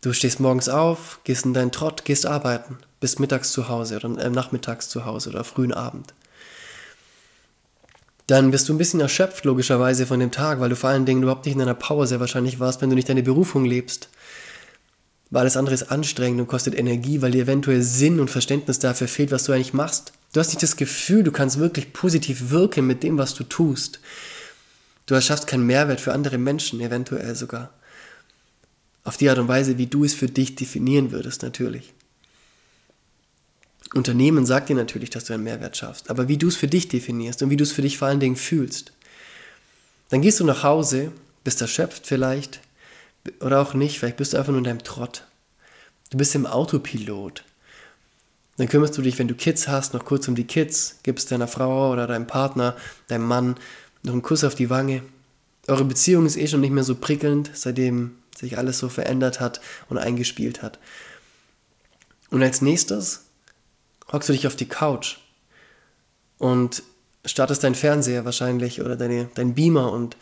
Du 0.00 0.12
stehst 0.12 0.38
morgens 0.38 0.68
auf, 0.68 1.18
gehst 1.24 1.44
in 1.44 1.54
deinen 1.54 1.72
Trott, 1.72 2.04
gehst 2.04 2.24
arbeiten, 2.24 2.78
bist 3.00 3.18
mittags 3.18 3.50
zu 3.50 3.68
Hause 3.68 3.96
oder 3.96 4.16
äh, 4.16 4.30
nachmittags 4.30 4.88
zu 4.88 5.04
Hause 5.04 5.30
oder 5.30 5.42
frühen 5.42 5.74
Abend. 5.74 6.14
Dann 8.28 8.52
bist 8.52 8.68
du 8.68 8.74
ein 8.74 8.78
bisschen 8.78 9.00
erschöpft, 9.00 9.44
logischerweise, 9.44 10.06
von 10.06 10.20
dem 10.20 10.30
Tag, 10.30 10.60
weil 10.60 10.70
du 10.70 10.76
vor 10.76 10.90
allen 10.90 11.04
Dingen 11.04 11.24
überhaupt 11.24 11.46
nicht 11.46 11.54
in 11.54 11.58
deiner 11.58 11.74
Power 11.74 12.06
sehr 12.06 12.20
wahrscheinlich 12.20 12.60
warst, 12.60 12.80
wenn 12.80 12.90
du 12.90 12.94
nicht 12.94 13.08
deine 13.08 13.24
Berufung 13.24 13.64
lebst 13.64 14.08
weil 15.34 15.40
alles 15.40 15.56
andere 15.56 15.74
ist 15.74 15.90
anstrengend 15.90 16.40
und 16.40 16.46
kostet 16.46 16.78
Energie, 16.78 17.20
weil 17.20 17.32
dir 17.32 17.42
eventuell 17.42 17.82
Sinn 17.82 18.20
und 18.20 18.30
Verständnis 18.30 18.78
dafür 18.78 19.08
fehlt, 19.08 19.32
was 19.32 19.42
du 19.42 19.50
eigentlich 19.50 19.74
machst. 19.74 20.12
Du 20.32 20.38
hast 20.38 20.50
nicht 20.50 20.62
das 20.62 20.76
Gefühl, 20.76 21.24
du 21.24 21.32
kannst 21.32 21.58
wirklich 21.58 21.92
positiv 21.92 22.50
wirken 22.50 22.86
mit 22.86 23.02
dem, 23.02 23.18
was 23.18 23.34
du 23.34 23.42
tust. 23.42 23.98
Du 25.06 25.14
erschaffst 25.16 25.48
keinen 25.48 25.66
Mehrwert 25.66 26.00
für 26.00 26.12
andere 26.12 26.38
Menschen, 26.38 26.80
eventuell 26.80 27.34
sogar. 27.34 27.70
Auf 29.02 29.16
die 29.16 29.28
Art 29.28 29.40
und 29.40 29.48
Weise, 29.48 29.76
wie 29.76 29.88
du 29.88 30.04
es 30.04 30.14
für 30.14 30.28
dich 30.28 30.54
definieren 30.54 31.10
würdest, 31.10 31.42
natürlich. 31.42 31.92
Unternehmen 33.92 34.46
sagt 34.46 34.68
dir 34.68 34.76
natürlich, 34.76 35.10
dass 35.10 35.24
du 35.24 35.34
einen 35.34 35.42
Mehrwert 35.42 35.76
schaffst, 35.76 36.10
aber 36.10 36.28
wie 36.28 36.38
du 36.38 36.46
es 36.46 36.54
für 36.54 36.68
dich 36.68 36.86
definierst 36.86 37.42
und 37.42 37.50
wie 37.50 37.56
du 37.56 37.64
es 37.64 37.72
für 37.72 37.82
dich 37.82 37.98
vor 37.98 38.06
allen 38.06 38.20
Dingen 38.20 38.36
fühlst. 38.36 38.92
Dann 40.10 40.22
gehst 40.22 40.38
du 40.38 40.44
nach 40.44 40.62
Hause, 40.62 41.10
bist 41.42 41.60
erschöpft 41.60 42.06
vielleicht 42.06 42.60
oder 43.40 43.60
auch 43.60 43.74
nicht, 43.74 43.98
vielleicht 43.98 44.16
bist 44.16 44.32
du 44.32 44.38
einfach 44.38 44.52
nur 44.52 44.58
in 44.58 44.64
deinem 44.64 44.84
Trott. 44.84 45.26
Du 46.10 46.18
bist 46.18 46.34
im 46.34 46.46
Autopilot. 46.46 47.44
Dann 48.56 48.68
kümmerst 48.68 48.96
du 48.96 49.02
dich, 49.02 49.18
wenn 49.18 49.28
du 49.28 49.34
Kids 49.34 49.66
hast, 49.66 49.94
noch 49.94 50.04
kurz 50.04 50.28
um 50.28 50.34
die 50.34 50.46
Kids, 50.46 50.98
gibst 51.02 51.30
deiner 51.30 51.48
Frau 51.48 51.90
oder 51.90 52.06
deinem 52.06 52.26
Partner, 52.26 52.76
deinem 53.08 53.26
Mann 53.26 53.56
noch 54.02 54.12
einen 54.12 54.22
Kuss 54.22 54.44
auf 54.44 54.54
die 54.54 54.70
Wange. 54.70 55.02
Eure 55.66 55.84
Beziehung 55.84 56.26
ist 56.26 56.36
eh 56.36 56.46
schon 56.46 56.60
nicht 56.60 56.70
mehr 56.70 56.84
so 56.84 56.94
prickelnd, 56.94 57.50
seitdem 57.54 58.16
sich 58.36 58.58
alles 58.58 58.78
so 58.78 58.88
verändert 58.88 59.40
hat 59.40 59.60
und 59.88 59.98
eingespielt 59.98 60.62
hat. 60.62 60.78
Und 62.30 62.42
als 62.42 62.62
nächstes 62.62 63.24
hockst 64.12 64.28
du 64.28 64.32
dich 64.32 64.46
auf 64.46 64.56
die 64.56 64.68
Couch 64.68 65.18
und 66.38 66.82
startest 67.24 67.64
deinen 67.64 67.74
Fernseher 67.74 68.24
wahrscheinlich 68.24 68.82
oder 68.82 68.96
deine, 68.96 69.30
dein 69.34 69.54
Beamer 69.54 69.92
und 69.92 70.16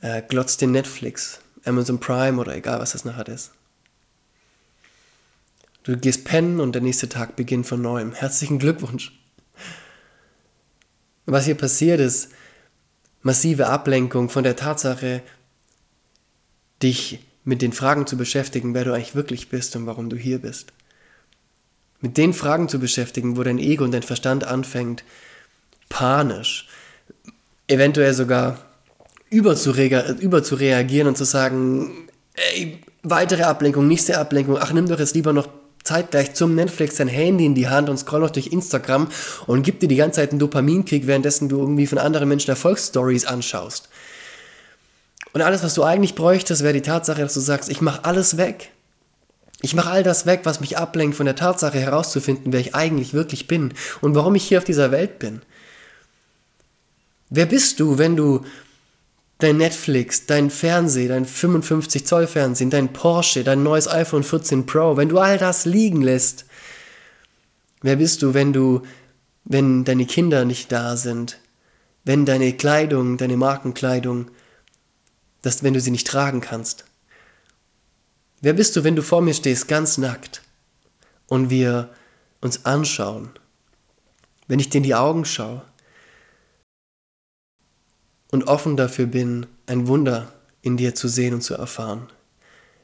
äh, 0.00 0.22
glotzt 0.22 0.60
den 0.60 0.72
Netflix, 0.72 1.40
Amazon 1.64 2.00
Prime 2.00 2.40
oder 2.40 2.54
egal 2.54 2.80
was 2.80 2.92
das 2.92 3.04
nachher 3.04 3.28
ist. 3.28 3.52
Du 5.82 5.96
gehst 5.96 6.24
pennen 6.24 6.60
und 6.60 6.72
der 6.72 6.82
nächste 6.82 7.08
Tag 7.08 7.36
beginnt 7.36 7.66
von 7.66 7.82
neuem. 7.82 8.12
Herzlichen 8.12 8.58
Glückwunsch. 8.58 9.12
Was 11.26 11.44
hier 11.44 11.54
passiert 11.54 12.00
ist, 12.00 12.30
massive 13.22 13.66
Ablenkung 13.66 14.28
von 14.30 14.44
der 14.44 14.56
Tatsache, 14.56 15.22
dich 16.82 17.20
mit 17.44 17.60
den 17.60 17.72
Fragen 17.72 18.06
zu 18.06 18.16
beschäftigen, 18.16 18.74
wer 18.74 18.84
du 18.84 18.92
eigentlich 18.92 19.14
wirklich 19.14 19.48
bist 19.48 19.76
und 19.76 19.86
warum 19.86 20.08
du 20.08 20.16
hier 20.16 20.38
bist. 20.38 20.72
Mit 22.00 22.16
den 22.16 22.32
Fragen 22.32 22.68
zu 22.68 22.78
beschäftigen, 22.78 23.36
wo 23.36 23.42
dein 23.42 23.58
Ego 23.58 23.84
und 23.84 23.92
dein 23.92 24.02
Verstand 24.02 24.44
anfängt, 24.44 25.04
panisch, 25.88 26.68
eventuell 27.68 28.14
sogar 28.14 28.58
überzureagieren 29.30 31.08
und 31.08 31.16
zu 31.16 31.24
sagen, 31.24 32.08
ey, 32.34 32.80
weitere 33.02 33.42
Ablenkung, 33.42 33.86
nächste 33.86 34.18
Ablenkung, 34.18 34.58
ach, 34.58 34.72
nimm 34.72 34.88
doch 34.88 34.98
jetzt 34.98 35.14
lieber 35.14 35.32
noch 35.32 35.48
zeitgleich 35.84 36.34
zum 36.34 36.54
Netflix 36.54 36.96
dein 36.96 37.08
Handy 37.08 37.44
in 37.44 37.54
die 37.54 37.68
Hand 37.68 37.90
und 37.90 37.98
scroll 37.98 38.20
noch 38.20 38.30
durch 38.30 38.48
Instagram 38.48 39.08
und 39.46 39.62
gib 39.62 39.80
dir 39.80 39.88
die 39.88 39.96
ganze 39.96 40.16
Zeit 40.16 40.30
einen 40.30 40.38
Dopaminkick, 40.38 41.06
währenddessen 41.06 41.48
du 41.48 41.58
irgendwie 41.58 41.86
von 41.86 41.98
anderen 41.98 42.28
Menschen 42.28 42.50
Erfolgsstories 42.50 43.26
anschaust. 43.26 43.90
Und 45.34 45.42
alles, 45.42 45.62
was 45.62 45.74
du 45.74 45.82
eigentlich 45.82 46.14
bräuchtest, 46.14 46.62
wäre 46.62 46.72
die 46.72 46.80
Tatsache, 46.80 47.20
dass 47.20 47.34
du 47.34 47.40
sagst, 47.40 47.68
ich 47.68 47.80
mache 47.80 48.04
alles 48.04 48.36
weg. 48.36 48.70
Ich 49.60 49.74
mache 49.74 49.90
all 49.90 50.02
das 50.02 50.26
weg, 50.26 50.40
was 50.44 50.60
mich 50.60 50.78
ablenkt 50.78 51.16
von 51.16 51.26
der 51.26 51.36
Tatsache 51.36 51.78
herauszufinden, 51.78 52.52
wer 52.52 52.60
ich 52.60 52.74
eigentlich 52.74 53.14
wirklich 53.14 53.46
bin 53.46 53.74
und 54.00 54.14
warum 54.14 54.34
ich 54.34 54.44
hier 54.44 54.58
auf 54.58 54.64
dieser 54.64 54.90
Welt 54.90 55.18
bin. 55.18 55.42
Wer 57.30 57.46
bist 57.46 57.80
du, 57.80 57.98
wenn 57.98 58.14
du 58.14 58.44
dein 59.44 59.58
Netflix, 59.58 60.24
dein 60.24 60.48
Fernseh, 60.48 61.06
dein 61.06 61.26
55 61.26 62.06
Zoll 62.06 62.26
Fernsehen, 62.26 62.70
dein 62.70 62.92
Porsche, 62.92 63.44
dein 63.44 63.62
neues 63.62 63.86
iPhone 63.88 64.24
14 64.24 64.64
Pro, 64.64 64.96
wenn 64.96 65.10
du 65.10 65.18
all 65.18 65.36
das 65.36 65.66
liegen 65.66 66.00
lässt, 66.00 66.46
wer 67.82 67.96
bist 67.96 68.22
du, 68.22 68.32
wenn 68.32 68.54
du, 68.54 68.82
wenn 69.44 69.84
deine 69.84 70.06
Kinder 70.06 70.46
nicht 70.46 70.72
da 70.72 70.96
sind, 70.96 71.38
wenn 72.04 72.24
deine 72.24 72.54
Kleidung, 72.54 73.18
deine 73.18 73.36
Markenkleidung, 73.36 74.30
dass 75.42 75.62
wenn 75.62 75.74
du 75.74 75.80
sie 75.80 75.90
nicht 75.90 76.06
tragen 76.06 76.40
kannst? 76.40 76.86
Wer 78.40 78.54
bist 78.54 78.76
du, 78.76 78.84
wenn 78.84 78.96
du 78.96 79.02
vor 79.02 79.20
mir 79.20 79.34
stehst, 79.34 79.68
ganz 79.68 79.98
nackt 79.98 80.40
und 81.26 81.50
wir 81.50 81.90
uns 82.40 82.64
anschauen? 82.64 83.30
Wenn 84.48 84.58
ich 84.58 84.70
dir 84.70 84.78
in 84.78 84.84
die 84.84 84.94
Augen 84.94 85.26
schaue? 85.26 85.62
Und 88.34 88.48
offen 88.48 88.76
dafür 88.76 89.06
bin, 89.06 89.46
ein 89.66 89.86
Wunder 89.86 90.34
in 90.60 90.76
dir 90.76 90.96
zu 90.96 91.06
sehen 91.06 91.34
und 91.34 91.42
zu 91.42 91.54
erfahren. 91.54 92.08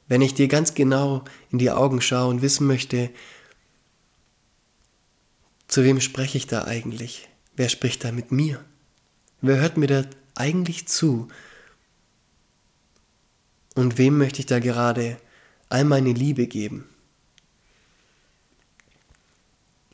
Wenn 0.06 0.22
ich 0.22 0.32
dir 0.32 0.46
ganz 0.46 0.74
genau 0.74 1.24
in 1.50 1.58
die 1.58 1.72
Augen 1.72 2.00
schaue 2.00 2.30
und 2.30 2.40
wissen 2.40 2.68
möchte, 2.68 3.10
zu 5.66 5.82
wem 5.82 6.00
spreche 6.00 6.38
ich 6.38 6.46
da 6.46 6.66
eigentlich? 6.66 7.28
Wer 7.56 7.68
spricht 7.68 8.04
da 8.04 8.12
mit 8.12 8.30
mir? 8.30 8.64
Wer 9.40 9.56
hört 9.56 9.76
mir 9.76 9.88
da 9.88 10.04
eigentlich 10.36 10.86
zu? 10.86 11.26
Und 13.74 13.98
wem 13.98 14.18
möchte 14.18 14.38
ich 14.38 14.46
da 14.46 14.60
gerade 14.60 15.16
all 15.68 15.82
meine 15.82 16.12
Liebe 16.12 16.46
geben? 16.46 16.88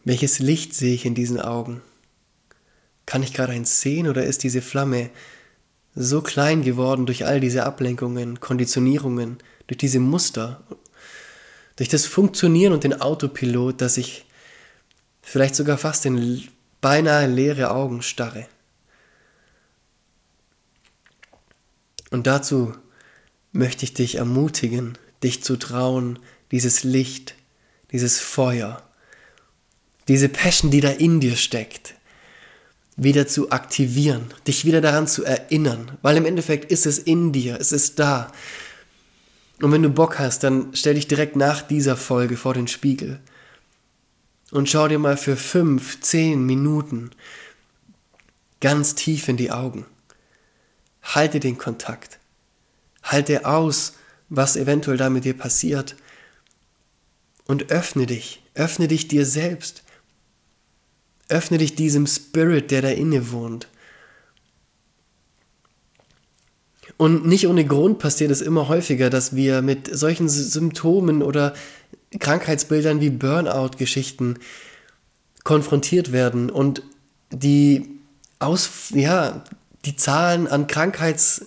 Welches 0.05 0.39
Licht 0.39 0.75
sehe 0.75 0.93
ich 0.93 1.07
in 1.07 1.15
diesen 1.15 1.41
Augen? 1.41 1.81
Kann 3.07 3.23
ich 3.23 3.33
gerade 3.33 3.55
eins 3.55 3.81
sehen 3.81 4.07
oder 4.07 4.27
ist 4.27 4.43
diese 4.43 4.61
Flamme 4.61 5.09
so 5.97 6.21
klein 6.21 6.63
geworden 6.63 7.07
durch 7.07 7.25
all 7.25 7.41
diese 7.41 7.65
Ablenkungen, 7.65 8.39
Konditionierungen, 8.39 9.39
durch 9.67 9.79
diese 9.79 9.99
Muster, 9.99 10.63
durch 11.77 11.89
das 11.89 12.07
Funktionieren 12.07 12.75
und 12.75 12.85
den 12.85 13.01
Autopilot, 13.01 13.81
dass 13.81 13.97
ich 13.97 14.27
vielleicht 15.23 15.57
sogar 15.57 15.79
fast 15.79 16.05
in 16.07 16.49
beinahe 16.83 17.27
leere 17.27 17.71
Augen 17.71 18.03
starre. 18.03 18.47
Und 22.11 22.27
dazu 22.27 22.75
möchte 23.53 23.85
ich 23.85 23.95
dich 23.95 24.17
ermutigen, 24.17 24.99
dich 25.23 25.43
zu 25.43 25.57
trauen, 25.57 26.19
dieses 26.53 26.85
Licht, 26.85 27.35
dieses 27.91 28.21
Feuer, 28.21 28.83
diese 30.09 30.29
Passion, 30.29 30.71
die 30.71 30.81
da 30.81 30.91
in 30.91 31.21
dir 31.21 31.37
steckt, 31.37 31.95
wieder 32.97 33.27
zu 33.27 33.51
aktivieren, 33.51 34.27
dich 34.47 34.65
wieder 34.65 34.81
daran 34.81 35.07
zu 35.07 35.25
erinnern, 35.25 35.99
weil 36.03 36.17
im 36.17 36.25
Endeffekt 36.25 36.71
ist 36.71 36.87
es 36.87 36.99
in 36.99 37.33
dir, 37.33 37.59
es 37.61 37.73
ist 37.73 37.99
da. 37.99 38.33
Und 39.61 39.73
wenn 39.73 39.83
du 39.83 39.91
Bock 39.91 40.19
hast, 40.19 40.43
dann 40.45 40.71
stell 40.75 40.95
dich 40.95 41.07
direkt 41.07 41.37
nach 41.37 41.63
dieser 41.63 41.97
Folge 41.97 42.37
vor 42.37 42.55
den 42.55 42.69
Spiegel 42.69 43.21
und 44.51 44.69
schau 44.69 44.89
dir 44.89 44.99
mal 44.99 45.17
für 45.17 45.37
fünf, 45.37 46.01
zehn 46.01 46.45
Minuten 46.45 47.11
ganz 48.61 48.95
tief 48.95 49.29
in 49.29 49.37
die 49.37 49.51
Augen. 49.51 49.87
Halte 51.03 51.41
den 51.41 51.59
Kontakt. 51.59 52.19
Halte 53.03 53.47
aus, 53.47 53.95
was 54.29 54.57
eventuell 54.57 54.97
da 54.97 55.11
mit 55.11 55.25
dir 55.25 55.37
passiert. 55.37 55.97
Und 57.47 57.71
öffne 57.71 58.07
dich. 58.07 58.43
Öffne 58.55 58.89
dich 58.89 59.09
dir 59.09 59.25
selbst. 59.25 59.85
Öffne 61.29 61.59
dich 61.59 61.75
diesem 61.75 62.07
Spirit, 62.07 62.71
der 62.71 62.83
da 62.83 62.89
inne 62.89 63.33
wohnt. 63.33 63.69
Und 66.97 67.27
nicht 67.27 67.47
ohne 67.47 67.65
Grund 67.65 67.99
passiert 67.99 68.31
es 68.31 68.41
immer 68.41 68.69
häufiger, 68.69 69.11
dass 69.11 69.35
wir 69.35 69.61
mit 69.61 69.95
solchen 69.95 70.29
Symptomen 70.29 71.23
oder 71.23 71.55
Krankheitsbildern 72.19 73.01
wie 73.01 73.11
Burnout-Geschichten 73.11 74.39
konfrontiert 75.45 76.13
werden 76.13 76.49
und 76.49 76.83
die 77.31 78.01
aus, 78.39 78.91
ja, 78.95 79.45
die 79.85 79.97
Zahlen 79.97 80.47
an 80.47 80.67
Krankheits, 80.67 81.47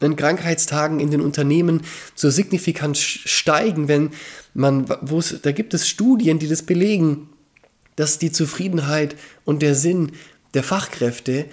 an 0.00 0.16
Krankheitstagen 0.16 1.00
in 1.00 1.10
den 1.10 1.20
Unternehmen 1.20 1.82
so 2.14 2.28
signifikant 2.30 2.98
steigen, 2.98 3.88
wenn 3.88 4.10
man, 4.54 4.88
wo 5.00 5.18
es, 5.18 5.40
da 5.42 5.52
gibt 5.52 5.74
es 5.74 5.88
Studien, 5.88 6.38
die 6.38 6.48
das 6.48 6.62
belegen, 6.62 7.30
dass 7.96 8.18
die 8.18 8.30
Zufriedenheit 8.30 9.16
und 9.44 9.62
der 9.62 9.74
Sinn 9.74 10.12
der 10.54 10.62
Fachkräfte 10.62 11.46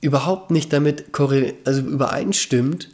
überhaupt 0.00 0.50
nicht 0.50 0.72
damit 0.72 1.06
also 1.64 1.80
übereinstimmt 1.82 2.90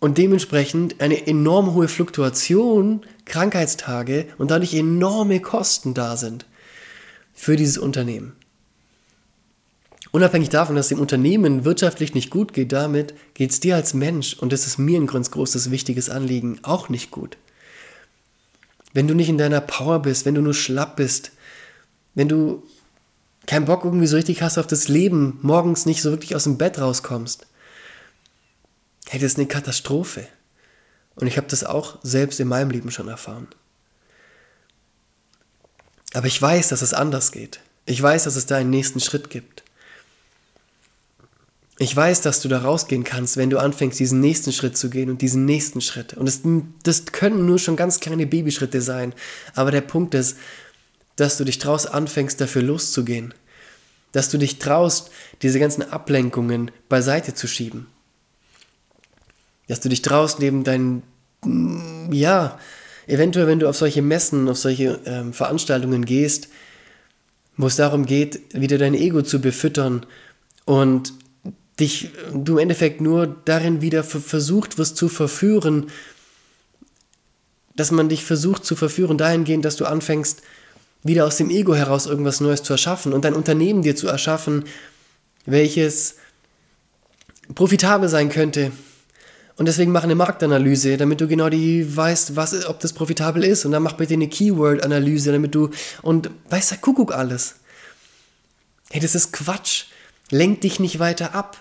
und 0.00 0.18
dementsprechend 0.18 1.00
eine 1.00 1.26
enorm 1.26 1.74
hohe 1.74 1.88
Fluktuation 1.88 3.02
Krankheitstage 3.24 4.26
und 4.38 4.50
dadurch 4.50 4.74
enorme 4.74 5.40
Kosten 5.40 5.94
da 5.94 6.16
sind 6.16 6.46
für 7.32 7.56
dieses 7.56 7.78
Unternehmen. 7.78 8.34
Unabhängig 10.10 10.50
davon, 10.50 10.76
dass 10.76 10.88
dem 10.88 11.00
Unternehmen 11.00 11.64
wirtschaftlich 11.64 12.14
nicht 12.14 12.30
gut 12.30 12.52
geht, 12.52 12.70
damit 12.70 13.14
geht 13.34 13.50
es 13.50 13.58
dir 13.58 13.74
als 13.74 13.94
Mensch, 13.94 14.34
und 14.34 14.52
das 14.52 14.66
ist 14.66 14.78
mir 14.78 15.00
ein 15.00 15.08
ganz 15.08 15.32
großes, 15.32 15.72
wichtiges 15.72 16.08
Anliegen, 16.08 16.60
auch 16.62 16.88
nicht 16.88 17.10
gut 17.10 17.36
wenn 18.94 19.08
du 19.08 19.14
nicht 19.14 19.28
in 19.28 19.38
deiner 19.38 19.60
Power 19.60 20.00
bist, 20.00 20.24
wenn 20.24 20.34
du 20.34 20.40
nur 20.40 20.54
schlapp 20.54 20.96
bist, 20.96 21.32
wenn 22.14 22.28
du 22.28 22.62
keinen 23.46 23.66
Bock 23.66 23.84
irgendwie 23.84 24.06
so 24.06 24.16
richtig 24.16 24.40
hast 24.40 24.56
auf 24.56 24.66
das 24.66 24.88
Leben, 24.88 25.38
morgens 25.42 25.84
nicht 25.84 26.00
so 26.00 26.10
wirklich 26.10 26.34
aus 26.34 26.44
dem 26.44 26.56
Bett 26.56 26.78
rauskommst, 26.78 27.46
hey, 29.08 29.20
das 29.20 29.32
ist 29.32 29.38
eine 29.38 29.48
Katastrophe. 29.48 30.26
Und 31.16 31.26
ich 31.26 31.36
habe 31.36 31.46
das 31.48 31.64
auch 31.64 31.98
selbst 32.02 32.40
in 32.40 32.48
meinem 32.48 32.70
Leben 32.70 32.90
schon 32.90 33.08
erfahren. 33.08 33.48
Aber 36.14 36.26
ich 36.26 36.40
weiß, 36.40 36.68
dass 36.68 36.80
es 36.80 36.94
anders 36.94 37.32
geht. 37.32 37.60
Ich 37.86 38.00
weiß, 38.00 38.24
dass 38.24 38.36
es 38.36 38.46
da 38.46 38.56
einen 38.56 38.70
nächsten 38.70 39.00
Schritt 39.00 39.28
gibt. 39.28 39.63
Ich 41.84 41.94
weiß, 41.94 42.22
dass 42.22 42.40
du 42.40 42.48
da 42.48 42.60
rausgehen 42.60 43.04
kannst, 43.04 43.36
wenn 43.36 43.50
du 43.50 43.58
anfängst, 43.58 44.00
diesen 44.00 44.18
nächsten 44.18 44.52
Schritt 44.52 44.74
zu 44.74 44.88
gehen 44.88 45.10
und 45.10 45.20
diesen 45.20 45.44
nächsten 45.44 45.82
Schritt. 45.82 46.14
Und 46.14 46.24
das, 46.24 46.40
das 46.82 47.04
können 47.04 47.44
nur 47.44 47.58
schon 47.58 47.76
ganz 47.76 48.00
kleine 48.00 48.26
Babyschritte 48.26 48.80
sein. 48.80 49.12
Aber 49.54 49.70
der 49.70 49.82
Punkt 49.82 50.14
ist, 50.14 50.38
dass 51.16 51.36
du 51.36 51.44
dich 51.44 51.58
traust, 51.58 51.92
anfängst, 51.92 52.40
dafür 52.40 52.62
loszugehen. 52.62 53.34
Dass 54.12 54.30
du 54.30 54.38
dich 54.38 54.58
traust, 54.58 55.10
diese 55.42 55.60
ganzen 55.60 55.82
Ablenkungen 55.82 56.70
beiseite 56.88 57.34
zu 57.34 57.46
schieben. 57.46 57.86
Dass 59.68 59.80
du 59.80 59.90
dich 59.90 60.00
traust, 60.00 60.38
neben 60.38 60.64
deinen, 60.64 61.02
ja, 62.10 62.58
eventuell, 63.06 63.46
wenn 63.46 63.58
du 63.58 63.68
auf 63.68 63.76
solche 63.76 64.00
Messen, 64.00 64.48
auf 64.48 64.56
solche 64.56 65.00
ähm, 65.04 65.34
Veranstaltungen 65.34 66.06
gehst, 66.06 66.48
wo 67.58 67.66
es 67.66 67.76
darum 67.76 68.06
geht, 68.06 68.40
wieder 68.54 68.78
dein 68.78 68.94
Ego 68.94 69.20
zu 69.20 69.38
befüttern 69.38 70.06
und 70.64 71.12
dich, 71.80 72.10
du 72.32 72.52
im 72.52 72.58
Endeffekt 72.58 73.00
nur 73.00 73.26
darin 73.44 73.80
wieder 73.80 74.04
versucht 74.04 74.78
wirst 74.78 74.96
zu 74.96 75.08
verführen, 75.08 75.88
dass 77.74 77.90
man 77.90 78.08
dich 78.08 78.24
versucht 78.24 78.64
zu 78.64 78.76
verführen 78.76 79.18
dahingehend, 79.18 79.64
dass 79.64 79.76
du 79.76 79.84
anfängst, 79.84 80.42
wieder 81.02 81.26
aus 81.26 81.36
dem 81.36 81.50
Ego 81.50 81.74
heraus 81.74 82.06
irgendwas 82.06 82.40
Neues 82.40 82.62
zu 82.62 82.72
erschaffen 82.72 83.12
und 83.12 83.24
dein 83.24 83.34
Unternehmen 83.34 83.82
dir 83.82 83.96
zu 83.96 84.08
erschaffen, 84.08 84.64
welches 85.44 86.16
profitabel 87.54 88.08
sein 88.08 88.30
könnte. 88.30 88.72
Und 89.56 89.66
deswegen 89.66 89.92
mach 89.92 90.02
eine 90.02 90.16
Marktanalyse, 90.16 90.96
damit 90.96 91.20
du 91.20 91.28
genau 91.28 91.48
die 91.48 91.96
weißt, 91.96 92.34
was, 92.34 92.66
ob 92.66 92.80
das 92.80 92.92
profitabel 92.92 93.44
ist. 93.44 93.64
Und 93.64 93.72
dann 93.72 93.84
mach 93.84 93.92
bitte 93.92 94.14
eine 94.14 94.28
Keyword-Analyse, 94.28 95.30
damit 95.30 95.54
du, 95.54 95.70
und 96.02 96.30
weißt 96.50 96.72
du, 96.72 96.76
Kuckuck 96.78 97.14
alles. 97.14 97.56
Hey, 98.90 99.00
das 99.00 99.14
ist 99.14 99.32
Quatsch. 99.32 99.84
Lenk 100.30 100.62
dich 100.62 100.80
nicht 100.80 100.98
weiter 100.98 101.34
ab. 101.34 101.60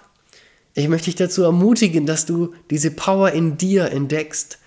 Ich 0.76 0.88
möchte 0.88 1.06
dich 1.06 1.16
dazu 1.16 1.44
ermutigen, 1.44 2.06
dass 2.06 2.26
du 2.26 2.54
diese 2.70 2.92
Power 2.92 3.32
in 3.32 3.58
dir 3.58 3.92
entdeckst. 3.92 4.58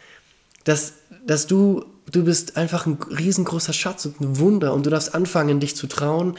Dass, 0.65 0.95
dass 1.27 1.47
du, 1.47 1.85
du 2.11 2.25
bist 2.25 2.57
einfach 2.57 2.87
ein 2.87 2.99
riesengroßer 3.11 3.73
Schatz 3.73 4.07
und 4.07 4.21
ein 4.21 4.39
Wunder 4.39 4.73
und 4.73 4.87
du 4.87 4.91
darfst 4.91 5.15
anfangen, 5.15 5.61
dich 5.61 5.77
zu 5.77 5.87
trauen, 5.87 6.37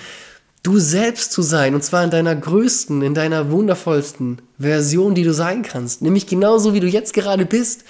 du 0.64 0.80
selbst 0.80 1.32
zu 1.32 1.42
sein. 1.42 1.76
Und 1.76 1.84
zwar 1.84 2.04
in 2.04 2.10
deiner 2.12 2.36
größten, 2.36 3.02
in 3.02 3.14
deiner 3.14 3.52
wundervollsten 3.52 4.42
Version, 4.58 5.16
die 5.16 5.24
du 5.24 5.34
sein 5.34 5.64
kannst. 5.64 6.02
Nämlich 6.02 6.28
genauso, 6.28 6.74
wie 6.74 6.80
du 6.80 6.88
jetzt 6.88 7.14
gerade 7.14 7.46
bist. 7.46 7.84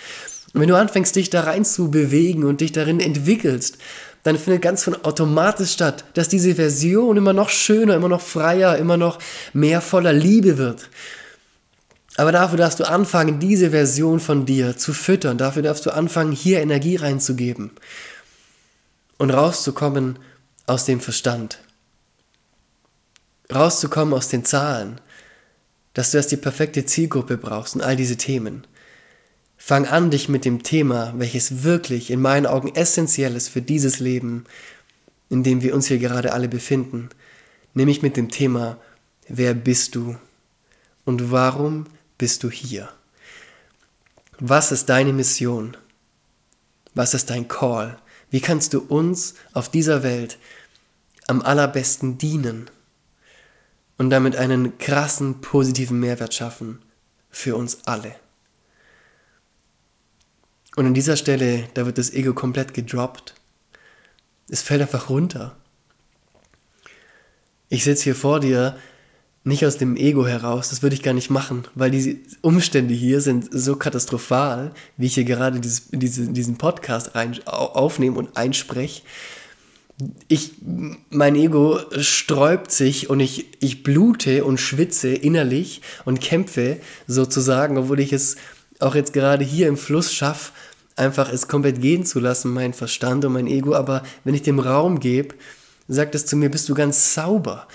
Und 0.53 0.61
wenn 0.61 0.69
du 0.69 0.77
anfängst, 0.77 1.15
dich 1.15 1.29
da 1.29 1.41
rein 1.41 1.65
zu 1.65 1.91
bewegen 1.91 2.43
und 2.43 2.61
dich 2.61 2.71
darin 2.71 2.99
entwickelst, 2.99 3.77
dann 4.23 4.37
findet 4.37 4.61
ganz 4.61 4.83
von 4.83 4.95
automatisch 5.05 5.71
statt, 5.71 6.03
dass 6.15 6.27
diese 6.27 6.55
Version 6.55 7.17
immer 7.17 7.33
noch 7.33 7.49
schöner, 7.49 7.95
immer 7.95 8.09
noch 8.09 8.21
freier, 8.21 8.77
immer 8.77 8.97
noch 8.97 9.19
mehr 9.53 9.79
voller 9.79 10.13
Liebe 10.13 10.57
wird. 10.57 10.89
Aber 12.17 12.31
dafür 12.31 12.57
darfst 12.57 12.79
du 12.79 12.89
anfangen, 12.89 13.39
diese 13.39 13.69
Version 13.69 14.19
von 14.19 14.45
dir 14.47 14.75
zu 14.75 14.91
füttern. 14.91 15.37
Dafür 15.37 15.61
darfst 15.61 15.85
du 15.85 15.91
anfangen, 15.91 16.31
hier 16.31 16.61
Energie 16.61 16.95
reinzugeben 16.95 17.71
und 19.19 19.29
rauszukommen 19.29 20.17
aus 20.65 20.85
dem 20.85 20.99
Verstand. 20.99 21.59
Rauszukommen 23.53 24.15
aus 24.15 24.29
den 24.29 24.43
Zahlen. 24.43 24.99
Dass 25.93 26.11
du 26.11 26.17
erst 26.17 26.31
die 26.31 26.37
perfekte 26.37 26.85
Zielgruppe 26.85 27.37
brauchst 27.37 27.75
und 27.75 27.81
all 27.81 27.95
diese 27.95 28.17
Themen. 28.17 28.65
Fang 29.55 29.85
an, 29.87 30.09
dich 30.09 30.27
mit 30.27 30.43
dem 30.43 30.63
Thema, 30.63 31.13
welches 31.17 31.63
wirklich 31.63 32.09
in 32.09 32.21
meinen 32.21 32.45
Augen 32.47 32.73
essentiell 32.73 33.35
ist 33.35 33.49
für 33.49 33.61
dieses 33.61 33.99
Leben, 33.99 34.45
in 35.29 35.43
dem 35.43 35.61
wir 35.61 35.75
uns 35.75 35.87
hier 35.87 35.99
gerade 35.99 36.33
alle 36.33 36.47
befinden, 36.47 37.09
nämlich 37.73 38.01
mit 38.01 38.17
dem 38.17 38.29
Thema, 38.29 38.77
wer 39.27 39.53
bist 39.53 39.95
du 39.95 40.15
und 41.05 41.31
warum 41.31 41.85
bist 42.17 42.43
du 42.43 42.49
hier? 42.49 42.89
Was 44.39 44.71
ist 44.71 44.87
deine 44.89 45.13
Mission? 45.13 45.77
Was 46.93 47.13
ist 47.13 47.29
dein 47.29 47.47
Call? 47.47 47.97
Wie 48.29 48.41
kannst 48.41 48.73
du 48.73 48.79
uns 48.79 49.35
auf 49.53 49.69
dieser 49.69 50.03
Welt 50.03 50.37
am 51.27 51.41
allerbesten 51.41 52.17
dienen 52.17 52.69
und 53.97 54.09
damit 54.09 54.35
einen 54.35 54.77
krassen 54.77 55.41
positiven 55.41 55.99
Mehrwert 55.99 56.33
schaffen 56.33 56.81
für 57.29 57.55
uns 57.55 57.85
alle? 57.85 58.15
Und 60.75 60.85
an 60.85 60.93
dieser 60.93 61.17
Stelle, 61.17 61.67
da 61.73 61.87
wird 61.87 61.97
das 61.97 62.11
Ego 62.11 62.33
komplett 62.33 62.73
gedroppt. 62.75 63.33
Es 64.49 64.61
fällt 64.61 64.81
einfach 64.81 65.09
runter. 65.09 65.57
Ich 67.69 67.83
sitze 67.83 68.05
hier 68.05 68.15
vor 68.15 68.39
dir 68.39 68.77
nicht 69.47 69.65
aus 69.65 69.77
dem 69.77 69.95
Ego 69.95 70.27
heraus, 70.27 70.69
das 70.69 70.83
würde 70.83 70.95
ich 70.95 71.03
gar 71.03 71.13
nicht 71.13 71.29
machen, 71.29 71.63
weil 71.73 71.89
diese 71.89 72.17
Umstände 72.41 72.93
hier 72.93 73.21
sind 73.21 73.47
so 73.51 73.77
katastrophal, 73.77 74.71
wie 74.97 75.05
ich 75.05 75.13
hier 75.13 75.23
gerade 75.23 75.59
dieses, 75.59 75.87
diese, 75.91 76.27
diesen 76.27 76.57
Podcast 76.57 77.15
rein, 77.15 77.39
aufnehme 77.45 78.17
und 78.17 78.35
einspreche. 78.35 79.03
Ich, 80.27 80.51
mein 81.09 81.35
Ego 81.35 81.79
sträubt 81.97 82.71
sich 82.71 83.09
und 83.09 83.19
ich, 83.19 83.47
ich 83.59 83.83
blute 83.83 84.43
und 84.43 84.59
schwitze 84.59 85.09
innerlich 85.09 85.81
und 86.05 86.21
kämpfe 86.21 86.77
sozusagen, 87.07 87.77
obwohl 87.77 88.01
ich 88.01 88.13
es 88.13 88.35
auch 88.79 88.95
jetzt 88.95 89.13
gerade 89.13 89.43
hier 89.43 89.69
im 89.69 89.77
Fluss 89.77 90.13
schaffe, 90.13 90.51
einfach 90.97 91.31
es 91.31 91.47
komplett 91.47 91.81
gehen 91.81 92.05
zu 92.05 92.19
lassen, 92.19 92.53
mein 92.53 92.73
Verstand 92.73 93.23
und 93.25 93.33
mein 93.33 93.47
Ego. 93.47 93.73
Aber 93.73 94.03
wenn 94.23 94.35
ich 94.35 94.43
dem 94.43 94.59
Raum 94.59 94.99
gebe, 94.99 95.35
sagt 95.87 96.15
es 96.15 96.25
zu 96.25 96.35
mir, 96.35 96.49
bist 96.49 96.67
du 96.69 96.75
ganz 96.75 97.15
sauber 97.15 97.67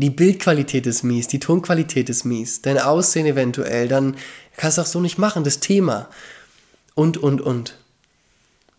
die 0.00 0.10
Bildqualität 0.10 0.86
ist 0.86 1.02
mies, 1.02 1.26
die 1.26 1.40
Tonqualität 1.40 2.08
ist 2.08 2.24
mies, 2.24 2.62
dein 2.62 2.78
Aussehen 2.78 3.26
eventuell, 3.26 3.88
dann 3.88 4.16
kannst 4.56 4.78
du 4.78 4.82
auch 4.82 4.86
so 4.86 5.00
nicht 5.00 5.18
machen, 5.18 5.42
das 5.42 5.60
Thema. 5.60 6.08
Und, 6.94 7.16
und, 7.16 7.40
und. 7.40 7.76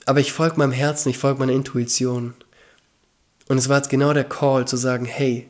Aber 0.05 0.21
ich 0.21 0.31
folge 0.31 0.57
meinem 0.57 0.71
Herzen, 0.71 1.09
ich 1.09 1.17
folge 1.17 1.39
meiner 1.39 1.53
Intuition. 1.53 2.33
Und 3.47 3.57
es 3.57 3.67
war 3.67 3.77
jetzt 3.77 3.89
genau 3.89 4.13
der 4.13 4.23
Call 4.23 4.67
zu 4.67 4.77
sagen, 4.77 5.05
hey, 5.05 5.49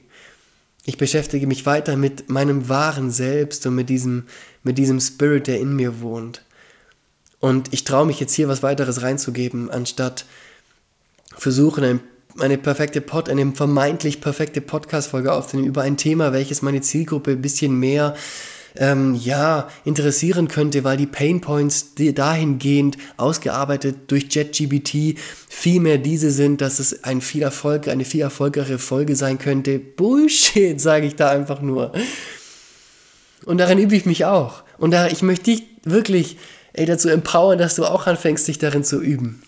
ich 0.86 0.97
beschäftige 0.97 1.45
mich 1.45 1.65
weiter 1.67 1.97
mit 1.97 2.29
meinem 2.29 2.67
wahren 2.67 3.12
Selbst 3.12 3.65
und 3.67 3.75
mit 3.75 3.89
diesem, 3.89 4.25
mit 4.63 4.77
diesem 4.77 4.99
Spirit, 4.99 5.47
der 5.47 5.60
in 5.60 5.75
mir 5.75 6.01
wohnt. 6.01 6.43
Und 7.39 7.73
ich 7.73 7.84
traue 7.84 8.08
mich 8.08 8.19
jetzt 8.19 8.34
hier 8.34 8.47
was 8.47 8.63
weiteres 8.63 9.03
reinzugeben, 9.03 9.69
anstatt 9.69 10.25
versuchen, 11.38 11.84
ein 11.84 11.99
eine 12.41 12.58
perfekte 12.58 13.02
Pod, 13.02 13.30
eine 13.30 13.52
vermeintlich 13.54 14.21
perfekte 14.21 14.62
Podcast-Folge 14.62 15.32
aufzunehmen 15.32 15.67
über 15.67 15.82
ein 15.82 15.97
Thema, 15.97 16.34
welches 16.34 16.62
meine 16.62 16.82
Zielgruppe 16.82 17.32
ein 17.32 17.41
bisschen 17.41 17.78
mehr 17.80 18.15
ähm, 18.75 19.15
ja, 19.15 19.67
interessieren 19.86 20.47
könnte, 20.47 20.84
weil 20.84 20.97
die 20.97 21.06
Painpoints 21.06 21.95
die 21.95 22.13
dahingehend 22.13 22.97
ausgearbeitet 23.17 24.12
durch 24.12 24.28
JetGBT 24.30 25.17
viel 25.47 25.80
mehr 25.82 25.97
diese 25.97 26.32
sind, 26.32 26.62
dass 26.62 26.80
es 26.80 27.04
ein 27.04 27.21
viel 27.21 27.41
Erfolg, 27.41 27.88
eine 27.88 28.06
viel 28.06 28.21
erfolgreiche 28.21 28.80
Folge 28.80 29.15
sein 29.15 29.38
könnte. 29.38 29.80
Bullshit, 29.80 30.80
sage 30.82 31.08
ich 31.08 31.15
da 31.15 31.30
einfach 31.30 31.62
nur. 31.62 31.91
Und 33.45 33.58
darin 33.58 33.80
übe 33.80 33.95
ich 33.95 34.06
mich 34.06 34.25
auch. 34.25 34.63
Und 34.78 34.91
da, 34.91 35.08
ich 35.08 35.21
möchte 35.21 35.52
dich 35.52 35.63
wirklich 35.84 36.38
ey, 36.73 36.86
dazu 36.86 37.10
empowern, 37.10 37.58
dass 37.58 37.75
du 37.75 37.86
auch 37.86 38.08
anfängst, 38.08 38.47
dich 38.47 38.60
darin 38.60 38.84
zu 38.84 39.02
üben. 39.02 39.41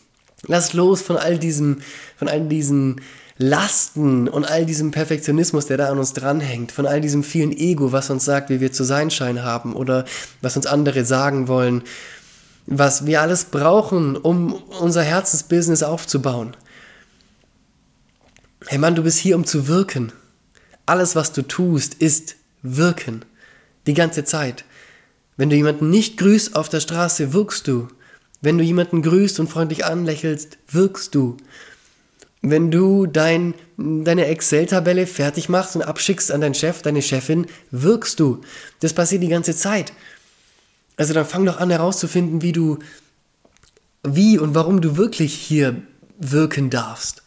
Lass 0.48 0.74
los 0.74 1.02
von 1.02 1.18
all 1.18 1.38
diesem, 1.38 1.82
von 2.18 2.28
all 2.28 2.42
diesen 2.48 3.02
Lasten 3.38 4.28
und 4.28 4.46
all 4.46 4.66
diesem 4.66 4.92
Perfektionismus, 4.92 5.66
der 5.66 5.78
da 5.78 5.90
an 5.90 5.98
uns 5.98 6.14
dranhängt, 6.14 6.72
von 6.72 6.86
all 6.86 7.02
diesem 7.02 7.24
vielen 7.24 7.52
Ego, 7.52 7.92
was 7.92 8.10
uns 8.10 8.26
sagt, 8.26 8.50
wie 8.50 8.60
wir 8.60 8.72
zu 8.72 8.84
sein 8.84 9.10
scheinen 9.10 9.44
haben 9.44 9.74
oder 9.74 10.06
was 10.42 10.56
uns 10.56 10.68
andere 10.68 11.06
sagen 11.06 11.48
wollen, 11.48 11.84
was 12.68 13.06
wir 13.06 13.22
alles 13.22 13.46
brauchen, 13.46 14.16
um 14.16 14.54
unser 14.80 15.04
Herzensbusiness 15.04 15.84
aufzubauen. 15.84 16.56
Hey 18.68 18.78
Mann, 18.78 18.96
du 18.96 19.04
bist 19.04 19.18
hier, 19.18 19.36
um 19.36 19.46
zu 19.46 19.68
wirken. 19.68 20.12
Alles, 20.86 21.16
was 21.16 21.34
du 21.34 21.42
tust, 21.42 21.96
ist 21.96 22.36
wirken. 22.62 23.26
Die 23.88 23.96
ganze 23.96 24.24
Zeit. 24.24 24.66
Wenn 25.36 25.50
du 25.50 25.56
jemanden 25.56 25.90
nicht 25.90 26.18
grüßt 26.18 26.56
auf 26.56 26.70
der 26.70 26.80
Straße, 26.80 27.34
wirkst 27.34 27.68
du. 27.68 27.88
Wenn 28.42 28.58
du 28.58 28.64
jemanden 28.64 29.04
grüßt 29.04 29.40
und 29.40 29.48
freundlich 29.48 29.86
anlächelst, 29.86 30.58
wirkst 30.68 31.14
du. 31.14 31.38
Wenn 32.42 32.72
du 32.72 33.06
dein, 33.06 33.54
deine 33.78 34.26
Excel-Tabelle 34.26 35.06
fertig 35.06 35.48
machst 35.48 35.76
und 35.76 35.84
abschickst 35.84 36.32
an 36.32 36.42
deinen 36.42 36.56
Chef, 36.56 36.82
deine 36.82 37.04
Chefin, 37.04 37.46
wirkst 37.70 38.20
du. 38.20 38.42
Das 38.80 38.94
passiert 38.94 39.22
die 39.22 39.28
ganze 39.28 39.56
Zeit. 39.56 39.94
Also 40.98 41.14
dann 41.14 41.26
fang 41.26 41.46
doch 41.46 41.60
an 41.60 41.70
herauszufinden, 41.70 42.42
wie 42.42 42.52
du, 42.52 42.80
wie 44.04 44.40
und 44.40 44.56
warum 44.56 44.82
du 44.82 44.98
wirklich 44.98 45.36
hier 45.36 45.80
wirken 46.18 46.72
darfst. 46.72 47.22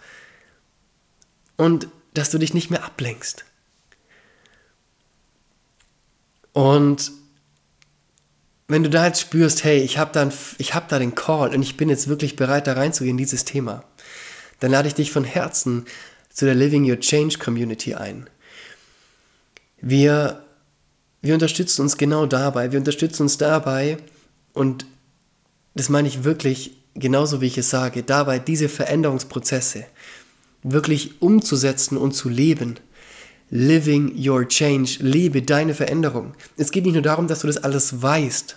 Und 1.57 1.87
dass 2.14 2.31
du 2.31 2.38
dich 2.38 2.55
nicht 2.55 2.70
mehr 2.70 2.85
ablenkst. 2.85 3.44
Und 6.53 7.12
wenn 8.68 8.83
du 8.83 8.90
da 8.90 9.07
jetzt 9.07 9.20
spürst, 9.20 9.64
hey, 9.64 9.79
ich 9.79 9.98
habe 9.98 10.12
da, 10.12 10.31
hab 10.74 10.88
da 10.88 10.98
den 10.98 11.14
Call 11.14 11.55
und 11.55 11.62
ich 11.62 11.77
bin 11.77 11.88
jetzt 11.88 12.09
wirklich 12.09 12.37
bereit, 12.37 12.66
da 12.66 12.72
reinzugehen, 12.74 13.16
dieses 13.16 13.44
Thema, 13.44 13.85
dann 14.61 14.70
lade 14.70 14.88
ich 14.88 14.94
dich 14.94 15.12
von 15.12 15.24
Herzen 15.24 15.85
zu 16.31 16.46
der 16.46 16.55
Living 16.55 16.88
Your 16.88 16.98
Change 16.98 17.38
Community 17.38 17.94
ein. 17.94 18.29
Wir, 19.81 20.44
wir 21.20 21.35
unterstützen 21.35 21.83
uns 21.83 21.96
genau 21.96 22.27
dabei. 22.27 22.72
Wir 22.72 22.79
unterstützen 22.79 23.22
uns 23.22 23.37
dabei 23.37 23.98
und 24.55 24.87
das 25.74 25.88
meine 25.88 26.09
ich 26.09 26.24
wirklich 26.24 26.79
genauso, 26.94 27.40
wie 27.40 27.46
ich 27.46 27.59
es 27.59 27.70
sage, 27.70 28.03
dabei 28.03 28.38
diese 28.38 28.68
Veränderungsprozesse 28.68 29.85
wirklich 30.62 31.20
umzusetzen 31.20 31.98
und 31.98 32.12
zu 32.12 32.29
leben. 32.29 32.77
Living 33.50 34.14
your 34.16 34.48
change, 34.48 34.98
lebe 35.00 35.42
deine 35.42 35.74
Veränderung. 35.74 36.35
Es 36.57 36.70
geht 36.70 36.85
nicht 36.85 36.94
nur 36.94 37.02
darum, 37.02 37.28
dass 37.28 37.40
du 37.40 37.46
das 37.46 37.59
alles 37.59 38.02
weißt. 38.02 38.57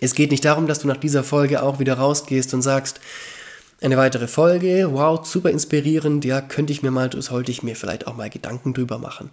Es 0.00 0.14
geht 0.14 0.30
nicht 0.30 0.44
darum, 0.44 0.66
dass 0.66 0.80
du 0.80 0.88
nach 0.88 0.96
dieser 0.96 1.22
Folge 1.22 1.62
auch 1.62 1.78
wieder 1.78 1.94
rausgehst 1.94 2.52
und 2.54 2.62
sagst, 2.62 3.00
eine 3.80 3.96
weitere 3.96 4.26
Folge, 4.26 4.88
wow, 4.90 5.24
super 5.24 5.50
inspirierend, 5.50 6.24
ja, 6.24 6.40
könnte 6.40 6.72
ich 6.72 6.82
mir 6.82 6.90
mal, 6.90 7.10
sollte 7.20 7.52
ich 7.52 7.62
mir 7.62 7.76
vielleicht 7.76 8.06
auch 8.06 8.16
mal 8.16 8.30
Gedanken 8.30 8.72
drüber 8.72 8.98
machen. 8.98 9.30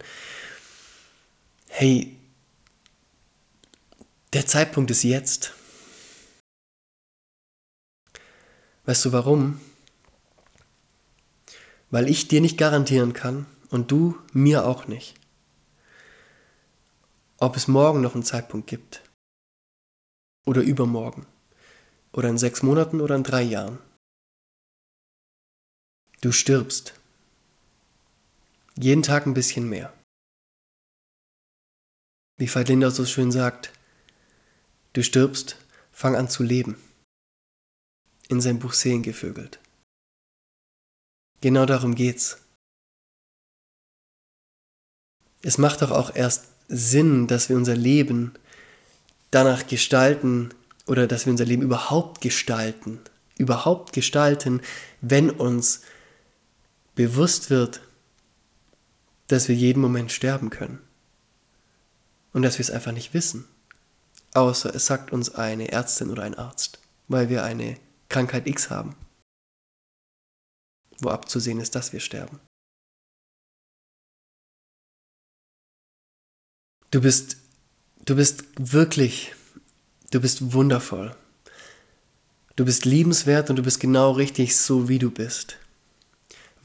Hey, 1.70 2.18
der 4.34 4.46
Zeitpunkt 4.46 4.92
ist 4.92 5.04
jetzt. 5.04 5.54
Weißt 8.86 9.06
du 9.06 9.12
warum? 9.12 9.62
Weil 11.90 12.10
ich 12.10 12.28
dir 12.28 12.42
nicht 12.42 12.58
garantieren 12.58 13.14
kann 13.14 13.46
und 13.74 13.90
du 13.90 14.22
mir 14.34 14.66
auch 14.66 14.88
nicht, 14.88 15.20
ob 17.40 17.58
es 17.58 17.68
morgen 17.68 18.02
noch 18.02 18.14
einen 18.14 18.24
Zeitpunkt 18.24 18.68
gibt. 18.68 19.02
Oder 20.46 20.62
übermorgen. 20.62 21.26
Oder 22.12 22.30
in 22.30 22.38
sechs 22.38 22.62
Monaten 22.62 23.02
oder 23.02 23.16
in 23.16 23.24
drei 23.24 23.42
Jahren. 23.42 23.80
Du 26.22 26.32
stirbst. 26.32 26.94
Jeden 28.76 29.02
Tag 29.02 29.26
ein 29.26 29.34
bisschen 29.34 29.68
mehr. 29.68 29.92
Wie 32.38 32.54
Veit 32.54 32.70
Linder 32.70 32.92
so 32.92 33.06
schön 33.06 33.32
sagt, 33.32 33.72
du 34.94 35.04
stirbst, 35.04 35.58
fang 35.92 36.16
an 36.16 36.30
zu 36.30 36.44
leben. 36.44 36.78
In 38.28 38.40
sein 38.40 38.60
Buch 38.60 38.74
Seelengevögelt. 38.74 39.60
Genau 41.42 41.66
darum 41.66 41.96
geht's. 41.96 42.43
Es 45.44 45.58
macht 45.58 45.82
doch 45.82 45.92
auch 45.92 46.16
erst 46.16 46.46
Sinn, 46.70 47.28
dass 47.28 47.50
wir 47.50 47.58
unser 47.58 47.76
Leben 47.76 48.34
danach 49.30 49.68
gestalten 49.68 50.50
oder 50.88 51.06
dass 51.06 51.26
wir 51.26 51.32
unser 51.32 51.46
Leben 51.46 51.62
überhaupt 51.62 52.22
gestalten, 52.22 53.00
überhaupt 53.38 53.94
gestalten, 53.94 54.62
wenn 55.02 55.30
uns 55.30 55.82
bewusst 56.96 57.50
wird, 57.50 57.82
dass 59.28 59.48
wir 59.48 59.56
jeden 59.56 59.82
Moment 59.82 60.12
sterben 60.12 60.50
können 60.50 60.80
und 62.32 62.42
dass 62.42 62.58
wir 62.58 62.64
es 62.64 62.72
einfach 62.72 62.92
nicht 62.92 63.14
wissen, 63.14 63.46
außer 64.34 64.74
es 64.74 64.86
sagt 64.86 65.12
uns 65.12 65.36
eine 65.36 65.72
Ärztin 65.72 66.10
oder 66.10 66.24
ein 66.24 66.36
Arzt, 66.36 66.80
weil 67.08 67.30
wir 67.30 67.44
eine 67.44 67.78
Krankheit 68.10 68.48
X 68.48 68.70
haben, 68.70 68.96
wo 71.00 71.10
abzusehen 71.10 71.60
ist, 71.60 71.76
dass 71.76 71.92
wir 71.92 72.00
sterben. 72.00 72.40
Du 76.94 77.02
bist 77.02 77.38
Du 78.06 78.18
bist 78.18 78.44
wirklich, 78.60 79.34
du 80.12 80.20
bist 80.20 80.52
wundervoll. 80.52 81.16
Du 82.58 82.66
bist 82.66 82.84
liebenswert 82.84 83.50
und 83.50 83.56
du 83.56 83.64
bist 83.64 83.80
genau 83.80 84.12
richtig 84.12 84.58
so, 84.58 84.90
wie 84.90 85.00
du 85.00 85.10
bist. 85.10 85.56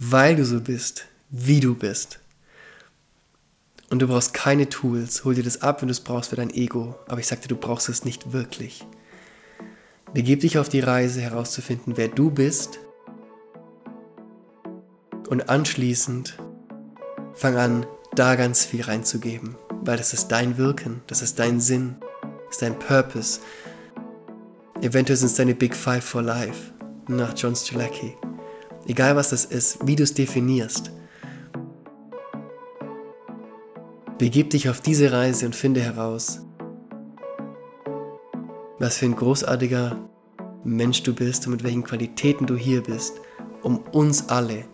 Weil 0.00 0.34
du 0.34 0.44
so 0.44 0.60
bist, 0.60 1.04
wie 1.30 1.60
du 1.60 1.76
bist. 1.76 2.18
Und 3.88 4.00
du 4.00 4.08
brauchst 4.08 4.34
keine 4.34 4.68
Tools. 4.68 5.24
Hol 5.24 5.36
dir 5.36 5.44
das 5.44 5.62
ab, 5.62 5.80
wenn 5.80 5.86
du 5.86 5.92
es 5.92 6.00
brauchst 6.00 6.30
für 6.30 6.36
dein 6.36 6.50
Ego. 6.52 6.98
Aber 7.06 7.20
ich 7.20 7.28
sagte, 7.28 7.46
du 7.46 7.54
brauchst 7.54 7.88
es 7.88 8.04
nicht 8.04 8.32
wirklich. 8.32 8.84
Begib 10.12 10.40
dich 10.40 10.58
auf 10.58 10.68
die 10.68 10.80
Reise 10.80 11.20
herauszufinden, 11.20 11.96
wer 11.96 12.08
du 12.08 12.32
bist. 12.32 12.80
Und 15.28 15.48
anschließend 15.48 16.36
fang 17.32 17.56
an, 17.56 17.86
da 18.16 18.34
ganz 18.34 18.64
viel 18.64 18.82
reinzugeben 18.82 19.54
weil 19.82 19.96
das 19.96 20.12
ist 20.12 20.28
dein 20.28 20.58
Wirken, 20.58 21.02
das 21.06 21.22
ist 21.22 21.38
dein 21.38 21.60
Sinn, 21.60 21.96
das 22.46 22.56
ist 22.56 22.62
dein 22.62 22.78
Purpose. 22.78 23.40
Eventuell 24.80 25.16
sind 25.16 25.26
es 25.26 25.34
deine 25.34 25.54
Big 25.54 25.74
Five 25.74 26.04
for 26.04 26.22
Life 26.22 26.72
nach 27.08 27.34
John 27.36 27.56
Strelacki. 27.56 28.14
Egal 28.86 29.16
was 29.16 29.30
das 29.30 29.44
ist, 29.44 29.86
wie 29.86 29.96
du 29.96 30.02
es 30.02 30.14
definierst. 30.14 30.90
Begib 34.18 34.50
dich 34.50 34.68
auf 34.68 34.80
diese 34.80 35.12
Reise 35.12 35.46
und 35.46 35.54
finde 35.54 35.80
heraus, 35.80 36.40
was 38.78 38.98
für 38.98 39.06
ein 39.06 39.16
großartiger 39.16 39.96
Mensch 40.64 41.02
du 41.02 41.14
bist 41.14 41.46
und 41.46 41.52
mit 41.52 41.64
welchen 41.64 41.84
Qualitäten 41.84 42.46
du 42.46 42.56
hier 42.56 42.82
bist, 42.82 43.20
um 43.62 43.78
uns 43.92 44.28
alle 44.28 44.64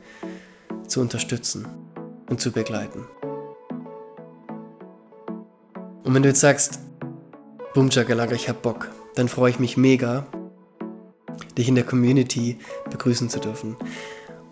zu 0.86 1.00
unterstützen 1.00 1.66
und 2.28 2.40
zu 2.40 2.52
begleiten. 2.52 3.06
Und 6.04 6.14
wenn 6.14 6.22
du 6.22 6.28
jetzt 6.28 6.40
sagst, 6.40 6.78
Boom 7.74 7.88
ich 7.88 8.48
hab 8.48 8.62
Bock, 8.62 8.90
dann 9.16 9.26
freue 9.26 9.50
ich 9.50 9.58
mich 9.58 9.76
mega, 9.76 10.26
dich 11.58 11.66
in 11.66 11.74
der 11.74 11.84
Community 11.84 12.58
begrüßen 12.88 13.28
zu 13.28 13.40
dürfen. 13.40 13.76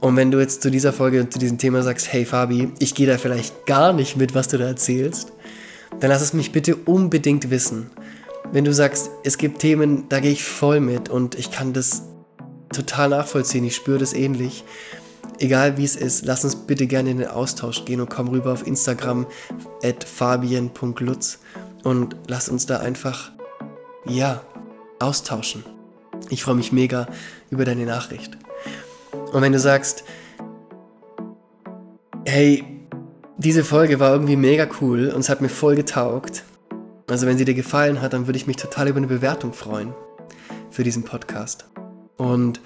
Und 0.01 0.17
wenn 0.17 0.33
du 0.33 0.41
jetzt 0.41 0.63
zu 0.63 0.71
dieser 0.71 0.93
Folge 0.93 1.21
und 1.21 1.33
zu 1.33 1.39
diesem 1.39 1.59
Thema 1.59 1.83
sagst, 1.83 2.13
hey 2.13 2.25
Fabi, 2.25 2.73
ich 2.81 2.97
gehe 2.97 3.07
da 3.07 3.19
vielleicht 3.19 3.67
gar 3.67 3.93
nicht 3.93 4.17
mit, 4.17 4.35
was 4.35 4.49
du 4.49 4.59
da 4.59 4.65
erzählst, 4.65 5.33
dann 6.01 6.11
lass 6.11 6.23
es 6.23 6.33
mich 6.33 6.51
bitte 6.51 6.75
unbedingt 6.75 7.51
wissen. 7.51 7.91
Wenn 8.51 8.65
du 8.65 8.73
sagst, 8.73 9.11
es 9.23 9.39
gibt 9.39 9.61
Themen, 9.61 10.09
da 10.09 10.19
gehe 10.19 10.33
ich 10.33 10.43
voll 10.43 10.81
mit 10.81 11.09
und 11.11 11.39
ich 11.39 11.53
kann 11.53 11.73
das 11.73 12.03
total 12.71 13.11
nachvollziehen, 13.11 13.65
ich 13.65 13.77
spüre 13.77 13.99
das 13.99 14.15
ähnlich, 14.15 14.65
egal 15.43 15.77
wie 15.77 15.85
es 15.85 15.97
ist, 15.97 16.25
lass 16.25 16.45
uns 16.45 16.55
bitte 16.55 16.87
gerne 16.87 17.11
in 17.11 17.19
den 17.19 17.29
Austausch 17.29 17.85
gehen 17.85 18.01
und 18.01 18.09
komm 18.09 18.29
rüber 18.29 18.53
auf 18.53 18.67
Instagram 18.67 19.27
at 19.83 20.05
fabien.lutz 20.05 21.41
und 21.83 22.17
lass 22.29 22.49
uns 22.49 22.67
da 22.67 22.79
einfach, 22.79 23.33
ja, 24.07 24.43
austauschen. 25.01 25.65
Ich 26.31 26.45
freue 26.45 26.55
mich 26.55 26.71
mega 26.71 27.09
über 27.51 27.65
deine 27.65 27.85
Nachricht. 27.85 28.39
Und 29.33 29.43
wenn 29.43 29.53
du 29.53 29.59
sagst, 29.59 30.05
hey, 32.25 32.65
diese 33.37 33.65
Folge 33.65 33.99
war 33.99 34.13
irgendwie 34.13 34.37
mega 34.37 34.69
cool 34.81 35.09
und 35.09 35.21
es 35.21 35.29
hat 35.29 35.41
mir 35.41 35.49
voll 35.49 35.75
getaugt. 35.75 36.45
Also 37.11 37.27
wenn 37.27 37.37
sie 37.37 37.45
dir 37.45 37.55
gefallen 37.55 38.01
hat, 38.01 38.13
dann 38.13 38.29
würde 38.29 38.37
ich 38.37 38.47
mich 38.47 38.57
total 38.57 38.89
über 38.89 38.99
eine 38.99 39.09
Bewertung 39.09 39.53
freuen 39.53 39.93
für 40.71 40.85
diesen 40.85 41.03
Podcast. 41.03 41.67
Und 42.17 42.61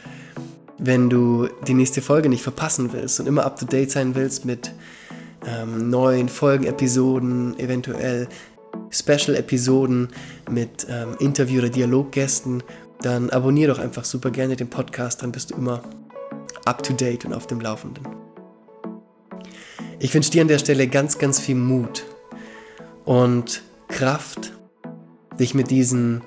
wenn 0.78 1.08
du 1.08 1.48
die 1.66 1.74
nächste 1.74 2.02
Folge 2.02 2.28
nicht 2.28 2.42
verpassen 2.42 2.92
willst 2.92 3.20
und 3.20 3.26
immer 3.26 3.44
up-to-date 3.44 3.90
sein 3.90 4.14
willst 4.14 4.44
mit 4.44 4.72
ähm, 5.46 5.90
neuen 5.90 6.28
Folgenepisoden, 6.28 7.58
eventuell 7.58 8.28
Special-Episoden 8.90 10.08
mit 10.50 10.86
ähm, 10.90 11.16
Interview- 11.18 11.60
oder 11.60 11.70
Dialoggästen, 11.70 12.62
dann 13.00 13.30
abonniere 13.30 13.74
doch 13.74 13.78
einfach 13.78 14.04
super 14.04 14.30
gerne 14.30 14.56
den 14.56 14.68
Podcast, 14.68 15.22
dann 15.22 15.32
bist 15.32 15.50
du 15.50 15.56
immer 15.56 15.82
up-to-date 16.64 17.24
und 17.24 17.32
auf 17.32 17.46
dem 17.46 17.60
Laufenden. 17.60 18.06
Ich 19.98 20.12
wünsche 20.12 20.30
dir 20.30 20.42
an 20.42 20.48
der 20.48 20.58
Stelle 20.58 20.88
ganz, 20.88 21.18
ganz 21.18 21.40
viel 21.40 21.54
Mut 21.54 22.04
und 23.04 23.62
Kraft, 23.88 24.52
dich 25.38 25.54
mit 25.54 25.70
diesen 25.70 26.22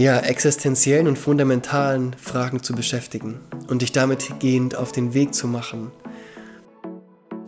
ja, 0.00 0.18
existenziellen 0.18 1.06
und 1.06 1.18
fundamentalen 1.18 2.14
Fragen 2.14 2.62
zu 2.62 2.72
beschäftigen 2.72 3.40
und 3.68 3.82
dich 3.82 3.92
damit 3.92 4.40
gehend 4.40 4.74
auf 4.74 4.92
den 4.92 5.12
Weg 5.12 5.34
zu 5.34 5.46
machen, 5.46 5.92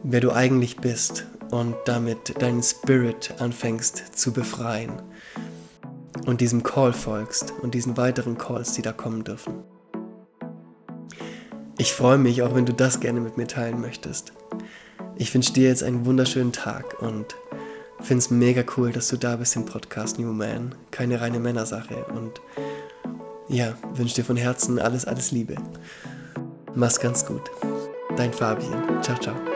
wer 0.02 0.20
du 0.20 0.32
eigentlich 0.32 0.76
bist 0.76 1.24
und 1.50 1.74
damit 1.86 2.42
deinen 2.42 2.62
Spirit 2.62 3.36
anfängst 3.38 4.18
zu 4.18 4.34
befreien 4.34 5.00
und 6.26 6.42
diesem 6.42 6.62
Call 6.62 6.92
folgst 6.92 7.55
und 7.62 7.72
diesen 7.72 7.96
weiteren 7.96 8.36
Calls, 8.36 8.74
die 8.74 8.82
da 8.82 8.92
kommen 8.92 9.24
dürfen. 9.24 9.62
Ich 11.78 11.94
freue 11.94 12.18
mich, 12.18 12.42
auch 12.42 12.55
wenn 12.55 12.66
du 12.66 12.74
das 12.74 13.00
gerne 13.00 13.20
mit 13.20 13.38
mir 13.38 13.46
teilen 13.46 13.80
möchtest. 13.80 14.34
Ich 15.16 15.32
wünsche 15.32 15.55
dir 15.55 15.68
jetzt 15.68 15.82
einen 15.82 16.05
wunderschönen 16.05 16.53
Tag 16.53 17.00
und 17.00 17.34
finde 18.03 18.18
es 18.18 18.30
mega 18.30 18.64
cool, 18.76 18.92
dass 18.92 19.09
du 19.09 19.16
da 19.16 19.36
bist 19.36 19.57
im 19.57 19.64
Podcast 19.64 20.18
New 20.18 20.32
Man. 20.32 20.74
Keine 20.90 21.20
reine 21.20 21.38
Männersache. 21.38 22.05
Und 22.14 22.40
ja, 23.48 23.74
wünsche 23.94 24.16
dir 24.16 24.24
von 24.24 24.36
Herzen 24.36 24.78
alles, 24.78 25.05
alles 25.05 25.30
Liebe. 25.30 25.57
Mach's 26.74 27.00
ganz 27.00 27.24
gut. 27.24 27.50
Dein 28.16 28.32
Fabian. 28.32 29.03
Ciao, 29.03 29.18
ciao. 29.18 29.51